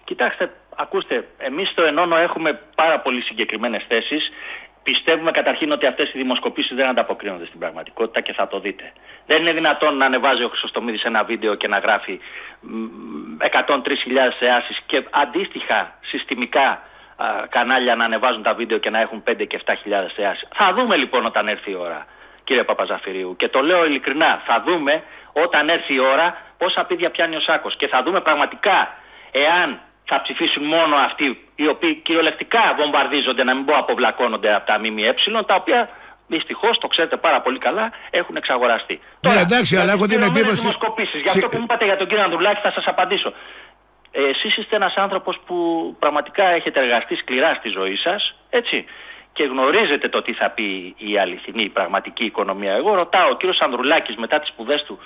Κοιτάξτε, 0.03 0.51
ακούστε, 0.75 1.27
εμείς 1.37 1.69
στο 1.69 1.83
Ενώνο 1.83 2.15
έχουμε 2.15 2.59
πάρα 2.75 2.99
πολύ 2.99 3.21
συγκεκριμένες 3.21 3.85
θέσεις. 3.87 4.29
Πιστεύουμε 4.91 5.31
καταρχήν 5.31 5.71
ότι 5.71 5.85
αυτές 5.85 6.13
οι 6.13 6.17
δημοσκοπήσεις 6.17 6.75
δεν 6.75 6.89
ανταποκρίνονται 6.89 7.45
στην 7.45 7.59
πραγματικότητα 7.59 8.21
και 8.21 8.33
θα 8.33 8.47
το 8.47 8.59
δείτε. 8.59 8.91
Δεν 9.25 9.41
είναι 9.41 9.53
δυνατόν 9.53 9.97
να 9.97 10.05
ανεβάζει 10.05 10.43
ο 10.43 10.47
Χρυσοστομίδης 10.47 11.03
ένα 11.03 11.23
βίντεο 11.23 11.55
και 11.55 11.67
να 11.67 11.77
γράφει 11.77 12.19
103.000 13.39 13.67
θεάσεις 14.39 14.79
και 14.85 15.05
αντίστοιχα 15.09 15.97
συστημικά 16.01 16.81
κανάλια 17.49 17.95
να 17.95 18.05
ανεβάζουν 18.05 18.43
τα 18.43 18.53
βίντεο 18.53 18.77
και 18.77 18.89
να 18.89 18.99
έχουν 18.99 19.23
5 19.29 19.47
και 19.47 19.59
7.000 19.65 19.73
θεάσεις. 20.15 20.47
Θα 20.55 20.73
δούμε 20.73 20.95
λοιπόν 20.95 21.25
όταν 21.25 21.47
έρθει 21.47 21.71
η 21.71 21.75
ώρα, 21.75 22.05
κύριε 22.43 22.63
Παπαζαφυρίου. 22.63 23.35
Και 23.35 23.47
το 23.47 23.61
λέω 23.61 23.85
ειλικρινά, 23.85 24.43
θα 24.45 24.63
δούμε 24.67 25.03
όταν 25.33 25.69
έρθει 25.69 25.93
η 25.93 25.99
ώρα 25.99 26.37
πόσα 26.57 26.83
πίδια 26.83 27.09
πιάνει 27.11 27.35
ο 27.35 27.39
Σάκος. 27.39 27.75
Και 27.75 27.87
θα 27.87 28.03
δούμε 28.03 28.21
πραγματικά 28.21 28.97
εάν 29.31 29.79
θα 30.09 30.21
ψηφίσουν 30.21 30.63
μόνο 30.63 30.95
αυτοί 31.07 31.27
οι 31.55 31.67
οποίοι 31.67 31.93
κυριολεκτικά 31.95 32.63
βομβαρδίζονται, 32.79 33.43
να 33.43 33.55
μην 33.55 33.65
πω 33.65 33.73
αποβλακώνονται 33.73 34.55
από 34.55 34.65
τα 34.65 34.79
ΜΜΕ, 34.79 35.13
τα 35.45 35.55
οποία 35.55 35.89
δυστυχώς 36.27 36.77
το 36.77 36.87
ξέρετε 36.87 37.17
πάρα 37.17 37.41
πολύ 37.41 37.59
καλά, 37.59 37.91
έχουν 38.09 38.35
εξαγοραστεί. 38.35 38.93
Ναι, 38.93 39.29
Τώρα, 39.29 39.39
εντάξει, 39.39 39.77
αλλά 39.77 39.91
έχω 39.91 40.05
την 40.07 40.21
εντύπωση. 40.21 40.67
Για 41.23 41.31
αυτό 41.35 41.47
που 41.47 41.57
μου 41.57 41.63
είπατε 41.63 41.85
για 41.85 41.97
τον 41.97 42.07
κύριο 42.07 42.23
Ανδρουλάκη, 42.23 42.59
θα 42.63 42.71
σας 42.71 42.85
απαντήσω. 42.87 43.33
Ε, 44.11 44.29
εσείς 44.29 44.57
είστε 44.57 44.75
ένας 44.75 44.93
άνθρωπος 44.95 45.39
που 45.45 45.55
πραγματικά 45.99 46.45
έχετε 46.53 46.79
εργαστεί 46.79 47.15
σκληρά 47.15 47.53
στη 47.53 47.69
ζωή 47.69 47.95
σας, 47.95 48.35
έτσι, 48.49 48.85
και 49.33 49.43
γνωρίζετε 49.43 50.09
το 50.09 50.21
τι 50.21 50.33
θα 50.33 50.49
πει 50.49 50.95
η 50.97 51.17
αληθινή, 51.19 51.63
η 51.63 51.69
πραγματική 51.69 52.25
οικονομία. 52.25 52.73
Εγώ 52.73 52.95
ρωτάω, 52.95 53.27
ο 53.31 53.35
κύριος 53.35 53.59
Ανδρουλάκης 53.59 54.15
μετά 54.15 54.39
τις 54.39 54.49
σπουδές 54.49 54.83
του, 54.83 54.99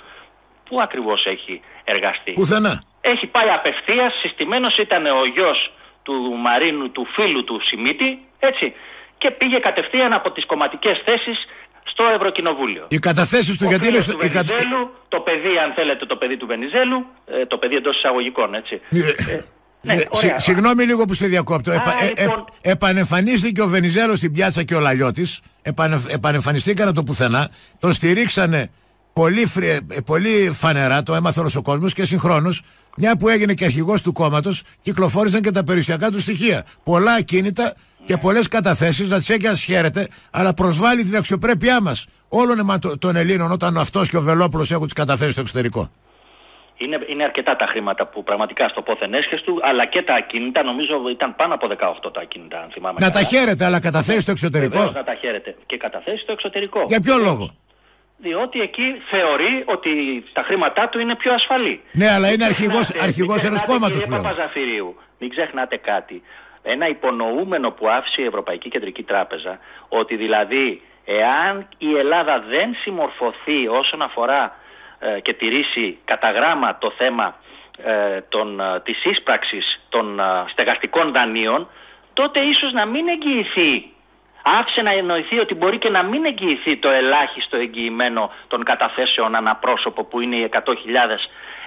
πού 0.72 0.80
ακριβώς 0.86 1.20
έχει 1.34 1.54
εργαστεί; 1.84 2.32
Πουθενά. 2.32 2.74
Έχει 3.12 3.26
πάει 3.26 3.48
απευθείας, 3.58 4.12
συστημένος 4.22 4.74
ήταν 4.86 5.02
ο 5.06 5.24
γιος 5.34 5.58
του 6.06 6.14
Μαρίνου, 6.46 6.86
του 6.96 7.04
φίλου 7.14 7.44
του 7.44 7.56
Σιμίτη, 7.66 8.10
έτσι, 8.38 8.66
και 9.20 9.28
πήγε 9.38 9.58
κατευθείαν 9.68 10.12
από 10.12 10.28
τις 10.34 10.44
κομματικές 10.46 10.96
θέσεις 11.06 11.38
στο 11.92 12.04
Ευρωκοινοβούλιο. 12.16 12.84
Οι 12.88 12.98
καταθέσεις 12.98 13.58
του, 13.58 13.66
γιατί 13.72 13.88
είναι 13.88 14.00
στο. 14.00 14.16
Βενιζέλου, 14.18 14.82
το 15.08 15.18
παιδί, 15.26 15.54
αν 15.64 15.70
θέλετε, 15.78 16.06
το 16.06 16.16
παιδί 16.16 16.36
του 16.36 16.46
Βενιζέλου, 16.46 16.98
ε, 17.26 17.46
το 17.46 17.56
παιδί 17.60 17.76
εντός 17.76 17.96
εισαγωγικών, 17.96 18.54
έτσι. 18.54 18.74
Ε, 18.90 18.98
ε 19.34 19.44
ναι, 19.84 19.94
συγγνώμη 20.36 20.84
λίγο 20.84 21.04
που 21.04 21.14
σε 21.14 21.26
διακόπτω. 21.26 21.70
Επα, 21.72 21.92
ε, 22.02 22.20
λοιπόν... 22.20 22.44
επανεμφανίστηκε 22.62 23.62
ο 23.62 23.66
Βενιζέλος 23.66 24.18
στην 24.18 24.32
πιάτσα 24.32 24.62
και 24.62 24.74
ο 24.74 24.80
Λαλιώτης. 24.80 25.40
Επανε, 25.62 26.02
επανεμφανιστήκαν 26.08 26.94
το 26.94 27.02
πουθενά. 27.02 27.48
Τον 27.78 27.92
στηρίξανε 27.92 28.70
πολύ, 29.12 29.46
πολύ 30.04 30.50
φανερά, 30.52 31.02
το 31.02 31.14
έμαθε 31.14 31.40
όλο 31.40 31.54
ο 31.56 31.62
κόσμο 31.62 31.88
και 31.88 32.04
συγχρόνως, 32.04 32.62
μια 32.96 33.16
που 33.16 33.28
έγινε 33.28 33.54
και 33.54 33.64
αρχηγός 33.64 34.02
του 34.02 34.12
κόμματος, 34.12 34.62
κυκλοφόρησαν 34.80 35.40
και 35.40 35.50
τα 35.50 35.64
περιουσιακά 35.64 36.10
του 36.10 36.20
στοιχεία. 36.20 36.64
Πολλά 36.82 37.12
ακίνητα 37.12 37.74
και 38.04 38.16
πολλές 38.16 38.48
καταθέσεις, 38.48 39.10
να 39.10 39.18
τις 39.18 39.30
έχει 39.30 39.46
ασχέρεται, 39.46 40.08
αλλά 40.30 40.54
προσβάλλει 40.54 41.04
την 41.04 41.16
αξιοπρέπειά 41.16 41.82
μας 41.82 42.06
όλων 42.28 42.78
των 42.98 43.16
Ελλήνων 43.16 43.50
όταν 43.50 43.76
αυτός 43.76 44.08
και 44.10 44.16
ο 44.16 44.20
Βελόπουλος 44.20 44.72
έχουν 44.72 44.84
τις 44.84 44.92
καταθέσεις 44.92 45.32
στο 45.32 45.40
εξωτερικό. 45.40 45.90
Είναι, 46.76 46.98
είναι 47.08 47.24
αρκετά 47.24 47.56
τα 47.56 47.66
χρήματα 47.66 48.06
που 48.06 48.22
πραγματικά 48.22 48.68
στο 48.68 48.82
πόθεν 48.82 49.10
του, 49.44 49.60
αλλά 49.62 49.84
και 49.86 50.02
τα 50.02 50.14
ακίνητα, 50.14 50.62
νομίζω 50.62 50.94
ήταν 51.10 51.36
πάνω 51.36 51.54
από 51.54 51.68
18 51.68 52.12
τα 52.12 52.20
ακίνητα, 52.20 52.58
αν 52.58 52.70
θυμάμαι. 52.72 52.98
Να 53.00 53.10
καλά. 53.10 53.24
τα 53.24 53.30
χαίρετε, 53.30 53.64
αλλά 53.64 53.80
καταθέσεις 53.80 54.22
στο 54.22 54.30
εξωτερικό. 54.30 54.76
Βεβαίως 54.76 54.94
να 54.94 55.04
τα 55.04 55.14
χαίρετε. 55.14 55.56
Και 55.66 55.76
καταθέσεις 55.76 56.20
στο 56.20 56.32
εξωτερικό. 56.32 56.84
Για 56.88 57.00
ποιο 57.00 57.18
λόγο; 57.18 57.50
Διότι 58.22 58.60
εκεί 58.60 59.02
θεωρεί 59.10 59.62
ότι 59.64 59.90
τα 60.32 60.42
χρήματά 60.42 60.88
του 60.88 60.98
είναι 60.98 61.16
πιο 61.16 61.32
ασφαλή. 61.34 61.80
Ναι, 61.92 62.08
αλλά 62.10 62.32
είναι 62.32 62.44
αρχηγό 63.02 63.34
ενός 63.44 63.64
κόμματος 63.64 64.06
πλέον. 64.06 64.24
μην 65.18 65.30
ξεχνάτε 65.30 65.76
κάτι 65.76 66.22
ένα 66.62 66.88
υπονοούμενο 66.88 67.70
που 67.70 67.88
άφησε 67.88 68.22
η 68.22 68.24
Ευρωπαϊκή 68.24 68.68
Κεντρική 68.68 69.02
Τράπεζα 69.02 69.58
ότι 69.88 70.16
δηλαδή 70.16 70.82
εάν 71.04 71.68
η 71.78 71.96
Ελλάδα 71.96 72.44
δεν 72.48 72.74
συμμορφωθεί 72.82 73.68
όσον 73.68 74.02
αφορά 74.02 74.56
ε, 74.98 75.20
και 75.20 75.32
τηρήσει 75.32 75.98
κατά 76.04 76.30
γράμμα 76.30 76.78
το 76.78 76.92
θέμα 76.98 77.36
ε, 77.84 78.20
των, 78.28 78.60
ε, 78.60 78.80
της 78.84 79.04
ίσπραξης 79.04 79.80
των 79.88 80.20
ε, 80.20 80.22
στεγαστικών 80.48 81.12
δανείων 81.12 81.68
τότε 82.12 82.40
ίσως 82.40 82.72
να 82.72 82.86
μην 82.86 83.08
εγγυηθεί 83.08 83.92
άφησε 84.42 84.82
να 84.82 84.90
εννοηθεί 84.90 85.38
ότι 85.38 85.54
μπορεί 85.54 85.78
και 85.78 85.90
να 85.90 86.02
μην 86.04 86.24
εγγυηθεί 86.24 86.76
το 86.76 86.90
ελάχιστο 86.90 87.56
εγγυημένο 87.56 88.30
των 88.48 88.64
καταθέσεων 88.64 89.34
αναπρόσωπο 89.34 90.04
που 90.04 90.20
είναι 90.20 90.36
οι 90.36 90.48
100.000 90.52 90.58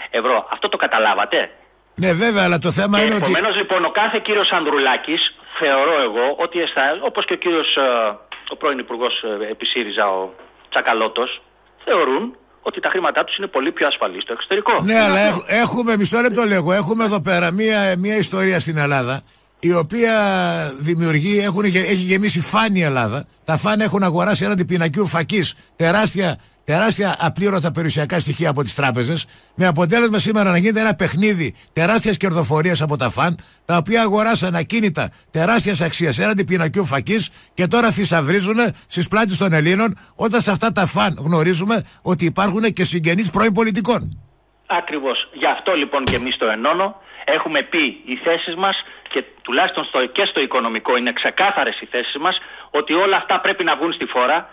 ευρώ. 0.09 0.47
Αυτό 0.51 0.69
το 0.69 0.77
καταλάβατε; 0.77 1.49
Ναι, 1.95 2.11
βέβαια, 2.13 2.43
αλλά 2.43 2.57
το 2.57 2.71
θέμα 2.71 3.01
είναι 3.03 3.15
ότι. 3.15 3.31
Επομένως, 3.31 3.55
λοιπόν, 3.55 3.85
ο 3.85 3.91
κάθε 3.91 4.19
κύριος 4.23 4.49
Ανδρουλάκης, 4.51 5.35
θεωρώ 5.59 6.01
εγώ, 6.01 6.35
ότι 6.37 6.59
αισθάνεται, 6.59 6.99
όπως 7.01 7.25
και 7.25 7.33
ο 7.33 7.37
κύριος, 7.37 7.75
ε, 7.75 7.81
ο 8.49 8.55
πρώην 8.55 8.79
Υπουργός 8.79 9.23
ε, 9.23 9.51
επί 9.51 9.65
ΣΥΡΙΖΑ, 9.65 10.05
ο 10.07 10.33
Τσακαλώτος, 10.69 11.41
θεωρούν 11.85 12.37
ότι 12.61 12.79
τα 12.79 12.89
χρήματά 12.89 13.23
τους 13.23 13.37
είναι 13.37 13.47
πολύ 13.47 13.71
πιο 13.71 13.87
ασφαλή 13.87 14.21
στο 14.21 14.33
εξωτερικό. 14.33 14.75
Ναι, 14.81 14.99
αλλά 14.99 15.19
έχουμε, 15.47 15.97
μισό 15.97 16.21
λεπτό 16.21 16.43
λέγω, 16.43 16.73
έχουμε 16.73 17.03
εδώ 17.03 17.21
πέρα 17.21 17.51
μία, 17.51 17.95
μία 17.97 18.17
ιστορία 18.17 18.59
στην 18.59 18.77
Ελλάδα 18.77 19.23
η 19.59 19.73
οποία 19.73 20.13
δημιουργεί, 20.79 21.39
έχουν, 21.39 21.63
έχει 21.63 21.93
γεμίσει 21.93 22.39
φάνη 22.39 22.79
η 22.79 22.83
Ελλάδα. 22.83 23.25
Τα 23.45 23.57
φάνη 23.57 23.83
έχουν 23.83 24.03
αγοράσει 24.03 24.45
έναν 24.45 24.65
πινακίου 24.67 25.05
φακής 25.05 25.55
τεράστια 25.75 26.39
τεράστια 26.65 27.15
απλήρωτα 27.19 27.71
περιουσιακά 27.71 28.19
στοιχεία 28.19 28.49
από 28.49 28.63
τις 28.63 28.75
τράπεζες, 28.75 29.25
με 29.55 29.67
αποτέλεσμα 29.67 30.19
σήμερα 30.19 30.51
να 30.51 30.57
γίνεται 30.57 30.79
ένα 30.79 30.95
παιχνίδι 30.95 31.55
τεράστιας 31.73 32.17
κερδοφορίας 32.17 32.81
από 32.81 32.97
τα 32.97 33.09
φαν, 33.09 33.37
τα 33.65 33.77
οποία 33.77 34.01
αγοράσαν 34.01 34.55
ακίνητα 34.55 35.09
τεράστιας 35.31 35.81
αξίας 35.81 36.19
έναντι 36.19 36.43
πινακιού 36.43 36.85
φακής 36.85 37.29
και 37.53 37.67
τώρα 37.67 37.91
θησαυρίζουν 37.91 38.57
στις 38.87 39.07
πλάτες 39.07 39.37
των 39.37 39.53
Ελλήνων, 39.53 39.97
όταν 40.15 40.41
σε 40.41 40.51
αυτά 40.51 40.71
τα 40.71 40.85
φαν 40.85 41.15
γνωρίζουμε 41.19 41.83
ότι 42.01 42.25
υπάρχουν 42.25 42.63
και 42.73 42.83
συγγενείς 42.83 43.29
πρώην 43.29 43.53
πολιτικών. 43.53 44.19
Ακριβώς. 44.67 45.29
Γι' 45.33 45.47
αυτό 45.47 45.73
λοιπόν 45.73 46.03
και 46.03 46.15
εμείς 46.15 46.37
το 46.37 46.45
ενώνω. 46.45 46.95
Έχουμε 47.25 47.61
πει 47.61 47.83
οι 48.05 48.15
θέσεις 48.23 48.55
μας 48.55 48.75
και 49.15 49.23
τουλάχιστον 49.41 49.83
στο, 49.85 50.05
και 50.05 50.25
στο 50.25 50.41
οικονομικό 50.41 50.97
είναι 50.97 51.13
ξεκάθαρες 51.13 51.81
οι 51.81 51.85
θέσεις 51.85 52.17
μας 52.17 52.37
ότι 52.69 52.93
όλα 52.93 53.15
αυτά 53.15 53.39
πρέπει 53.39 53.63
να 53.63 53.75
βγουν 53.75 53.93
στη 53.93 54.05
φόρα. 54.05 54.49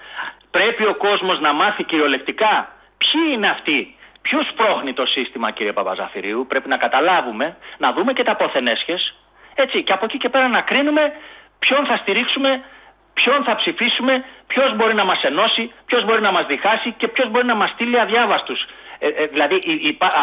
Πρέπει 0.51 0.85
ο 0.87 0.95
κόσμος 0.95 1.41
να 1.41 1.53
μάθει 1.53 1.83
κυριολεκτικά 1.85 2.55
ποιοι 2.99 3.21
είναι 3.33 3.49
αυτοί. 3.49 3.97
Ποιο 4.23 4.39
πρόχνει 4.57 4.93
το 4.93 5.07
σύστημα 5.07 5.51
κύριε 5.51 5.73
Παπαζαφυρίου. 5.73 6.47
Πρέπει 6.49 6.69
να 6.69 6.77
καταλάβουμε, 6.77 7.57
να 7.79 7.93
δούμε 7.93 8.13
και 8.13 8.23
τα 8.23 8.37
ποθενέσχες. 8.37 9.15
Έτσι 9.55 9.83
και 9.83 9.93
από 9.93 10.05
εκεί 10.05 10.19
και 10.19 10.29
πέρα 10.29 10.49
να 10.49 10.61
κρίνουμε 10.61 11.13
ποιον 11.59 11.87
θα 11.87 11.97
στηρίξουμε, 11.97 12.65
ποιον 13.13 13.45
θα 13.45 13.55
ψηφίσουμε, 13.55 14.25
ποιος 14.47 14.77
μπορεί 14.77 14.95
να 14.95 15.05
μας 15.05 15.23
ενώσει, 15.23 15.73
ποιος 15.87 16.05
μπορεί 16.05 16.21
να 16.21 16.33
μας 16.33 16.47
διχάσει 16.47 16.95
και 16.97 17.09
ποιος 17.09 17.31
μπορεί 17.31 17.47
να 17.47 17.55
μας 17.55 17.71
στείλει 17.71 18.01
αδιάβαστους. 18.01 18.67
Ε, 19.05 19.09
ε, 19.09 19.27
δηλαδή 19.27 19.61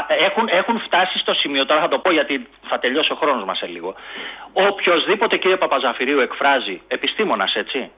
έχουν, 0.07 0.47
έχουν 0.51 0.79
φτάσει 0.79 1.17
στο 1.17 1.33
σημείο, 1.33 1.65
τώρα 1.65 1.81
θα 1.81 1.87
το 1.87 1.99
πω 1.99 2.11
γιατί 2.11 2.47
θα 2.69 2.79
τελειώσει 2.79 3.11
ο 3.11 3.15
χρόνος 3.15 3.43
μας 3.45 3.57
σε 3.57 3.67
λίγο. 3.67 3.95
Οποιοδήποτε 4.53 5.37
κύριε 5.37 5.57
Παπαζαφυρίου 5.57 6.19
εκφράζει, 6.19 6.81
επιστήμονας 6.87 7.55
έτσι, 7.55 7.91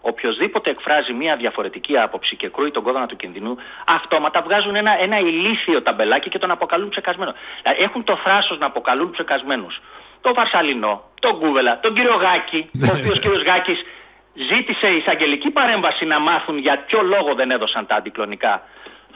οποιοδήποτε 0.00 0.70
εκφράζει 0.70 1.12
μια 1.12 1.36
διαφορετική 1.36 1.98
άποψη 1.98 2.36
και 2.36 2.48
κρούει 2.48 2.70
τον 2.70 2.82
κόδωνα 2.82 3.06
του 3.06 3.16
κινδυνού, 3.16 3.56
αυτόματα 3.86 4.42
βγάζουν 4.42 4.74
ένα, 4.74 5.02
ένα 5.02 5.18
ηλίθιο 5.18 5.82
ταμπελάκι 5.82 6.28
και 6.28 6.38
τον 6.38 6.50
αποκαλούν 6.50 6.88
ψεκασμένο. 6.88 7.34
Δηλαδή 7.62 7.82
έχουν 7.82 8.04
το 8.04 8.16
θράσος 8.24 8.58
να 8.58 8.66
αποκαλούν 8.66 9.10
ψεκασμένους. 9.10 9.80
Το 10.20 10.34
Βαρσαλινό, 10.34 11.02
τον 11.20 11.38
Κούβελα, 11.38 11.80
τον 11.80 11.94
κύριο 11.94 12.14
Γάκη, 12.14 12.70
ο 12.90 12.96
οποίος 12.98 13.20
κύριος 13.20 13.42
Γάκης 13.42 13.84
ζήτησε 14.50 14.88
εισαγγελική 14.88 15.50
παρέμβαση 15.50 16.04
να 16.04 16.18
μάθουν 16.18 16.58
για 16.58 16.84
ποιο 16.86 17.02
λόγο 17.02 17.34
δεν 17.34 17.50
έδωσαν 17.50 17.86
τα 17.86 17.94
αντικλονικά 17.94 18.62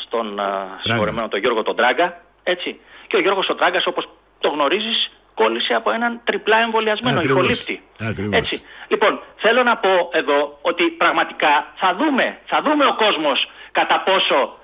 στον 0.06 0.26
uh, 0.38 0.42
συγχωρεμένο 0.82 1.28
τον 1.28 1.40
Γιώργο 1.40 1.62
τον 1.62 1.76
Τράγκα. 1.76 2.20
Έτσι. 2.42 2.80
Και 3.06 3.16
ο 3.16 3.20
Γιώργος 3.20 3.48
ο 3.48 3.54
Τράγκα, 3.54 3.82
όπως 3.84 4.08
το 4.38 4.48
γνωρίζεις 4.48 5.10
κόλλησε 5.34 5.72
από 5.74 5.90
έναν 5.90 6.20
τριπλά 6.24 6.58
εμβολιασμένο 6.58 7.20
ηχολήπτη. 7.22 7.82
Έτσι. 8.30 8.62
Λοιπόν, 8.88 9.12
θέλω 9.36 9.62
να 9.62 9.76
πω 9.76 9.90
εδώ 10.12 10.58
ότι 10.62 10.84
πραγματικά 10.84 11.52
θα 11.80 11.96
δούμε, 11.98 12.38
θα 12.46 12.62
δούμε 12.62 12.84
ο 12.84 12.94
κόσμος 13.04 13.50
κατά 13.72 14.02
πόσο 14.08 14.58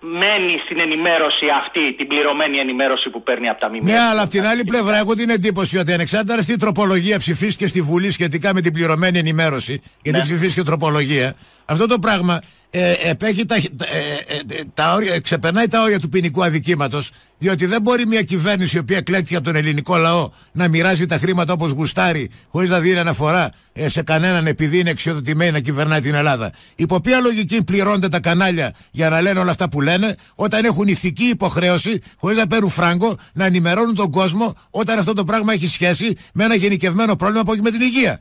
μένει 0.00 0.60
στην 0.64 0.80
ενημέρωση 0.80 1.46
αυτή, 1.60 1.94
την 1.94 2.06
πληρωμένη 2.06 2.58
ενημέρωση 2.58 3.10
που 3.10 3.22
παίρνει 3.22 3.48
από 3.48 3.60
τα 3.60 3.68
ΜΜΕ. 3.68 3.78
Ναι, 3.82 4.00
αλλά 4.00 4.20
από 4.20 4.30
την 4.30 4.44
άλλη 4.46 4.64
πλευρά 4.64 4.96
έχω 4.96 5.14
την 5.14 5.30
εντύπωση 5.30 5.78
ότι 5.78 5.92
ανεξάρτητα 5.92 6.34
αυτή 6.34 6.52
η 6.52 6.56
τροπολογία 6.56 7.18
ψηφίστηκε 7.18 7.66
στη 7.66 7.80
Βουλή 7.82 8.10
σχετικά 8.10 8.54
με 8.54 8.60
την 8.60 8.72
πληρωμένη 8.72 9.18
ενημέρωση 9.18 9.82
και 10.02 10.10
Ναι. 10.10 10.18
την 10.18 10.22
ψηφίστηκε 10.22 10.62
τροπολογία, 10.66 11.36
αυτό 11.64 11.86
το 11.86 11.98
πράγμα 11.98 12.40
ε, 12.78 13.10
επέχει 13.10 13.46
τα, 13.46 13.54
ε, 13.54 13.60
ε, 13.60 14.62
τα 14.74 14.92
όρια, 14.92 15.20
ξεπερνάει 15.20 15.68
τα 15.68 15.82
όρια 15.82 16.00
του 16.00 16.08
ποινικού 16.08 16.44
αδικήματος, 16.44 17.10
διότι 17.38 17.66
δεν 17.66 17.82
μπορεί 17.82 18.06
μια 18.06 18.22
κυβέρνηση 18.22 18.76
η 18.76 18.78
οποία 18.78 19.00
κλέκτηκε 19.00 19.36
από 19.36 19.44
τον 19.44 19.56
ελληνικό 19.56 19.96
λαό 19.96 20.30
να 20.52 20.68
μοιράζει 20.68 21.06
τα 21.06 21.18
χρήματα 21.18 21.52
όπως 21.52 21.70
γουστάρει, 21.70 22.30
χωρίς 22.48 22.70
να 22.70 22.80
δίνει 22.80 22.98
αναφορά 22.98 23.50
ε, 23.72 23.88
σε 23.88 24.02
κανέναν 24.02 24.46
επειδή 24.46 24.78
είναι 24.78 24.90
εξοδοτημένη 24.90 25.50
να 25.50 25.60
κυβερνάει 25.60 26.00
την 26.00 26.14
Ελλάδα. 26.14 26.50
Υπό 26.74 27.00
ποια 27.00 27.20
λογική 27.20 27.64
πληρώνται 27.64 28.08
τα 28.08 28.20
κανάλια 28.20 28.72
για 28.90 29.08
να 29.08 29.20
λένε 29.20 29.38
όλα 29.38 29.50
αυτά 29.50 29.68
που 29.68 29.80
λένε, 29.80 30.14
όταν 30.34 30.64
έχουν 30.64 30.88
ηθική 30.88 31.24
υποχρέωση, 31.24 32.00
χωρίς 32.18 32.36
να 32.36 32.46
παίρνουν 32.46 32.70
φράγκο, 32.70 33.16
να 33.32 33.44
ενημερώνουν 33.44 33.94
τον 33.94 34.10
κόσμο 34.10 34.54
όταν 34.70 34.98
αυτό 34.98 35.12
το 35.12 35.24
πράγμα 35.24 35.52
έχει 35.52 35.66
σχέση 35.66 36.16
με 36.34 36.44
ένα 36.44 36.54
γενικευμένο 36.54 37.16
πρόβλημα 37.16 37.44
που 37.44 37.52
έχει 37.52 37.62
με 37.62 37.70
την 37.70 37.80
υγεία. 37.80 38.20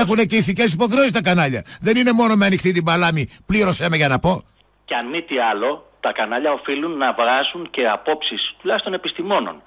Έχουν 0.00 0.16
και 0.26 0.36
ηθικές 0.36 0.72
υποχρεώσεις 0.72 1.12
τα 1.12 1.20
κανάλια. 1.20 1.64
Δεν 1.80 1.96
είναι 1.96 2.12
μόνο 2.12 2.34
με 2.36 2.46
ανοιχτή 2.46 2.72
την 2.72 2.84
παλάμη, 2.84 3.28
πλήρωσέ 3.46 3.88
με 3.90 3.96
για 3.96 4.08
να 4.08 4.18
πω. 4.18 4.32
Και 4.84 4.94
αν 4.94 5.06
μη 5.06 5.22
τι 5.22 5.36
άλλο, 5.50 5.70
τα 6.00 6.12
κανάλια 6.12 6.52
οφείλουν 6.52 6.92
να 6.96 7.08
βγάζουν 7.18 7.70
και 7.70 7.82
απόψεις, 7.88 8.54
τουλάχιστον 8.60 8.92
επιστημόνων, 8.94 9.62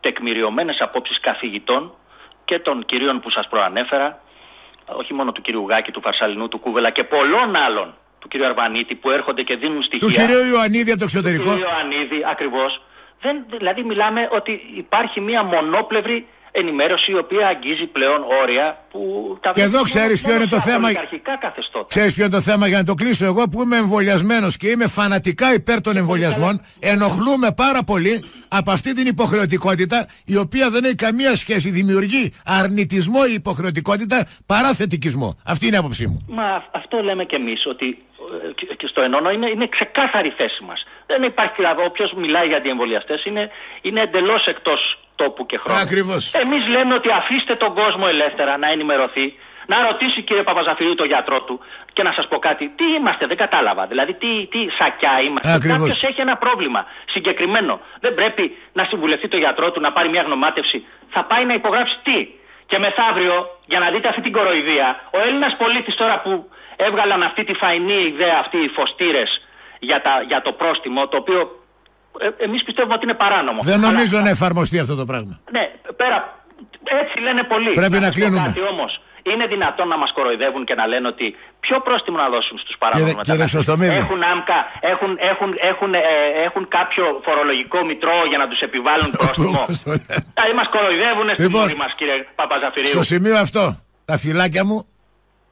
τεκμηριωμένες 0.00 0.80
απόψεις 0.80 1.20
καθηγητών 1.20 1.94
και 2.44 2.58
των 2.58 2.84
κυρίων 2.84 3.20
που 3.20 3.30
σας 3.30 3.48
προανέφερα, 3.48 4.08
όχι 4.86 5.12
μόνο 5.14 5.32
του 5.32 5.40
κυρίου 5.40 5.66
Γάκη, 5.68 5.90
του 5.90 6.00
Φαρσαλινού, 6.00 6.48
του 6.48 6.58
Κούβελα 6.58 6.90
και 6.90 7.04
πολλών 7.04 7.56
άλλων, 7.66 7.94
του 8.18 8.28
κυρίου 8.28 8.46
Αρβανίτη 8.46 8.94
που 8.94 9.10
έρχονται 9.10 9.42
και 9.42 9.56
δίνουν 9.56 9.82
στοιχεία. 9.82 10.08
Του 10.08 10.14
κυρίου 10.14 10.44
Ιωαννίδη 10.54 10.90
από 10.90 10.98
το 10.98 11.04
εξωτερικό. 11.04 11.42
Του 11.42 11.48
κυρίου 11.48 11.64
Ιωαννίδη, 11.68 12.18
ακριβώς. 12.30 12.82
Δεν, 13.20 13.44
δηλαδή 13.58 13.82
μιλάμε 13.82 14.28
ότι 14.32 14.52
υπάρχει 14.76 15.20
μια 15.20 15.42
μονόπλευρη 15.42 16.26
ενημέρωση 16.52 17.10
η 17.10 17.16
οποία 17.16 17.46
αγγίζει 17.46 17.86
πλέον 17.86 18.20
όρια 18.42 18.84
που 18.90 19.00
τα 19.40 19.50
Και 19.52 19.60
εδώ 19.60 19.70
βρίσκουν 19.78 20.00
ξέρεις 20.00 20.22
μόνο 20.22 20.34
ποιο 20.34 20.42
είναι 20.42 20.50
το 20.50 20.60
σε 20.60 20.70
θέμα. 20.70 20.86
ολιγαρχικά 20.88 21.38
καθεστώτα. 21.40 21.86
Ξέρεις 21.88 22.14
ποιο 22.14 22.24
είναι 22.24 22.32
το 22.34 22.40
θέμα 22.40 22.66
για 22.66 22.78
να 22.78 22.84
το 22.84 22.94
κλείσω. 22.94 23.24
Εγώ 23.24 23.48
που 23.48 23.62
είμαι 23.62 23.76
εμβολιασμένος 23.76 24.56
και 24.56 24.68
είμαι 24.68 24.86
φανατικά 24.86 25.54
υπέρ 25.54 25.80
των 25.80 25.96
εμβολιασμών, 25.96 26.60
ενοχλούμε 26.80 27.48
πάρα 27.56 27.82
πολύ 27.84 28.24
από 28.48 28.70
αυτή 28.70 28.94
την 28.94 29.06
υποχρεωτικότητα, 29.06 30.06
η 30.24 30.36
οποία 30.36 30.70
δεν 30.70 30.84
έχει 30.84 30.94
καμία 30.94 31.34
σχέση. 31.36 31.70
Δημιουργεί 31.70 32.32
αρνητισμό 32.44 33.20
η 33.30 33.32
υποχρεωτικότητα 33.32 34.26
παρά 34.46 34.72
θετικισμό. 34.74 35.38
Αυτή 35.46 35.66
είναι 35.66 35.76
η 35.76 35.78
άποψή 35.78 36.06
μου. 36.06 36.24
Μα 36.28 36.44
αυ- 36.54 36.76
αυτό 36.76 36.98
λέμε 37.02 37.24
κι 37.24 37.34
εμείς 37.34 37.66
ότι 37.66 37.86
ε, 38.48 38.52
και- 38.54 38.74
και 38.76 38.86
στο 38.86 39.02
ενώνω 39.02 39.30
είναι, 39.30 39.48
είναι 39.50 39.68
ξεκάθαρη 39.68 40.28
η 40.28 40.34
θέση 40.36 40.62
μας. 40.64 40.84
Δεν 41.12 41.22
υπάρχει 41.22 41.54
δηλαδή 41.56 41.82
όποιος 41.90 42.10
μιλάει 42.22 42.46
για 42.46 42.56
αντιεμβολιαστές 42.56 43.24
είναι, 43.24 43.50
είναι 43.86 44.00
εντελώς 44.00 44.42
εκτός 44.46 44.80
τόπου 45.20 45.46
και 45.46 45.58
χρόνου. 45.62 45.80
Ακριβώς. 45.80 46.22
Εμείς 46.44 46.62
λέμε 46.74 46.94
ότι 46.94 47.08
αφήστε 47.20 47.54
τον 47.64 47.74
κόσμο 47.74 48.04
ελεύθερα 48.14 48.52
να 48.62 48.68
ενημερωθεί, 48.74 49.26
να 49.72 49.76
ρωτήσει 49.88 50.22
κύριε 50.22 50.42
Παπαζαφυρίου 50.42 50.94
το 50.94 51.04
γιατρό 51.04 51.38
του 51.46 51.60
και 51.92 52.02
να 52.02 52.12
σας 52.16 52.28
πω 52.28 52.36
κάτι. 52.38 52.64
Τι 52.78 52.86
είμαστε, 52.96 53.26
δεν 53.26 53.36
κατάλαβα. 53.36 53.86
Δηλαδή 53.86 54.12
τι, 54.22 54.30
τι 54.52 54.60
σακιά 54.78 55.14
είμαστε. 55.26 55.52
Ακριβώς. 55.58 55.78
Κάποιος 55.78 56.02
έχει 56.08 56.20
ένα 56.20 56.36
πρόβλημα 56.36 56.80
συγκεκριμένο. 57.14 57.80
Δεν 58.00 58.14
πρέπει 58.14 58.44
να 58.72 58.84
συμβουλευτεί 58.90 59.28
το 59.28 59.36
γιατρό 59.36 59.70
του, 59.72 59.80
να 59.80 59.92
πάρει 59.92 60.08
μια 60.08 60.22
γνωμάτευση. 60.22 60.78
Θα 61.14 61.24
πάει 61.24 61.44
να 61.44 61.54
υπογράψει 61.60 61.96
τι; 62.06 62.18
Και 62.70 62.78
μεθαύριο, 62.78 63.36
για 63.66 63.78
να 63.78 63.90
δείτε 63.90 64.08
αυτή 64.08 64.20
την 64.20 64.32
κοροϊδία, 64.32 64.88
ο 65.16 65.18
Έλληνας 65.26 65.52
πολίτης 65.56 65.94
τώρα 65.94 66.20
που 66.24 66.32
έβγαλαν 66.76 67.22
αυτή 67.22 67.44
τη 67.44 67.54
φαϊνή 67.54 68.00
ιδέα, 68.12 68.36
αυτοί 68.44 68.58
οι 68.66 68.70
φωστήρες 68.78 69.30
για, 69.88 69.98
τα, 70.02 70.12
για 70.30 70.40
το 70.46 70.52
πρόστιμο, 70.60 71.08
το 71.08 71.16
οποίο 71.16 71.40
ε, 72.38 72.44
εμείς 72.46 72.62
πιστεύουμε 72.68 72.94
ότι 72.98 73.04
είναι 73.06 73.14
παράνομο. 73.24 73.60
Δεν 73.62 73.78
Αλλά- 73.78 73.86
νομίζω 73.92 74.20
να 74.20 74.30
εφαρμοστεί 74.36 74.78
αυτό 74.84 74.94
το 75.00 75.04
πράγμα. 75.10 75.34
ναι, 75.56 75.64
πέρα. 76.02 76.18
Έτσι 77.02 77.14
λένε 77.26 77.42
πολλοί. 77.52 77.72
Πρέπει 77.82 77.98
να 77.98 78.08
σας 78.08 78.14
πω 78.14 78.20
κλείνουμε. 78.20 78.46
Κάτι 78.46 78.62
όμως. 78.74 78.92
Είναι 79.30 79.46
δυνατόν 79.54 79.86
να 79.94 79.98
μας 80.02 80.10
κοροϊδεύουν 80.18 80.62
και 80.68 80.74
να 80.80 80.84
λένε 80.92 81.06
ότι 81.14 81.26
ποιο 81.64 81.76
πρόστιμο 81.86 82.16
να 82.24 82.28
δώσουν 82.34 82.56
στους 82.64 82.76
παράνομους 82.82 83.08
Κύριε- 83.08 83.24
κύριε 83.24 83.44
μετανάστες; 83.44 83.64
Χρυσοστομίδη. 83.64 83.98
Έχουν 84.04 84.20
άμκα, 84.34 84.58
έχουν, 84.92 85.10
έχουν, 85.32 85.50
έχουν, 85.70 85.90
ε, 85.94 86.02
έχουν 86.48 86.62
κάποιο 86.78 87.04
φορολογικό 87.26 87.78
μητρό 87.90 88.16
για 88.30 88.38
να 88.42 88.46
τους 88.50 88.60
επιβάλλουν 88.68 89.10
πρόστιμο; 89.18 89.60
Όπως 89.62 89.76
το 89.84 89.90
λένε. 89.90 90.16
Δηλαδή 90.36 90.52
μας 90.60 90.68
κοροϊδεύουν 90.74 91.28
στη 91.36 91.42
Λοιπόν, 91.46 91.60
μούρη 91.60 91.76
μας 91.82 91.92
κύριε 91.98 92.16
Παπαζαφυρίου. 92.40 92.92
Στο 92.96 93.02
σημείο 93.12 93.36
αυτό, 93.46 93.64
τα 94.10 94.16
φυλάκια 94.22 94.62
μου 94.68 94.76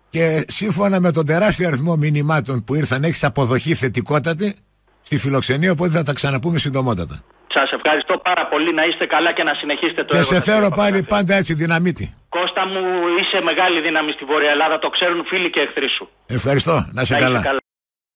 και 0.09 0.45
σύμφωνα 0.49 1.01
με 1.01 1.11
τον 1.13 1.27
τεράστιο 1.27 1.67
αριθμό 1.69 1.97
μηνυμάτων 1.97 2.65
που 2.65 2.75
ήρθαν, 2.75 3.05
έχεις 3.05 3.25
αποδοχή 3.25 3.75
θετικότατη 3.75 4.55
στη 5.03 5.17
φιλοξενία, 5.19 5.71
οπότε 5.73 5.91
θα 5.91 6.03
τα 6.03 6.13
ξαναπούμε 6.13 6.59
συντομότατα. 6.59 7.23
Σας 7.55 7.71
ευχαριστώ 7.73 8.19
πάρα 8.19 8.47
πολύ 8.49 8.75
να 8.75 8.85
είστε 8.85 9.07
καλά 9.07 9.33
και 9.33 9.43
να 9.43 9.55
συνεχίσετε 9.55 10.01
το 10.05 10.11
Και 10.13 10.17
έργο 10.17 10.29
σε 10.29 10.35
σας, 10.35 10.45
θέλω 10.45 10.57
κύριε 10.57 10.69
πάλι 10.83 10.91
Παπαζαφυρίου. 10.91 11.17
πάντα 11.17 11.35
έτσι 11.35 11.55
δυναμίτη. 11.55 12.15
Κώστα 12.29 12.63
μου 12.67 12.81
είσαι 13.21 13.39
μεγάλη 13.51 13.81
δύναμη 13.81 14.11
στη 14.13 14.25
Βόρεια 14.25 14.51
Ελλάδα, 14.51 14.79
το 14.79 14.89
ξέρουν 14.89 15.25
φίλοι 15.31 15.51
και 15.51 15.61
εχθροί 15.61 15.89
σου. 15.97 16.09
Ευχαριστώ. 16.27 16.73
Να 16.73 16.81
είσαι 16.81 16.93
Να 16.93 17.03
είσαι 17.03 17.15
καλά. 17.27 17.41
καλά. 17.41 17.59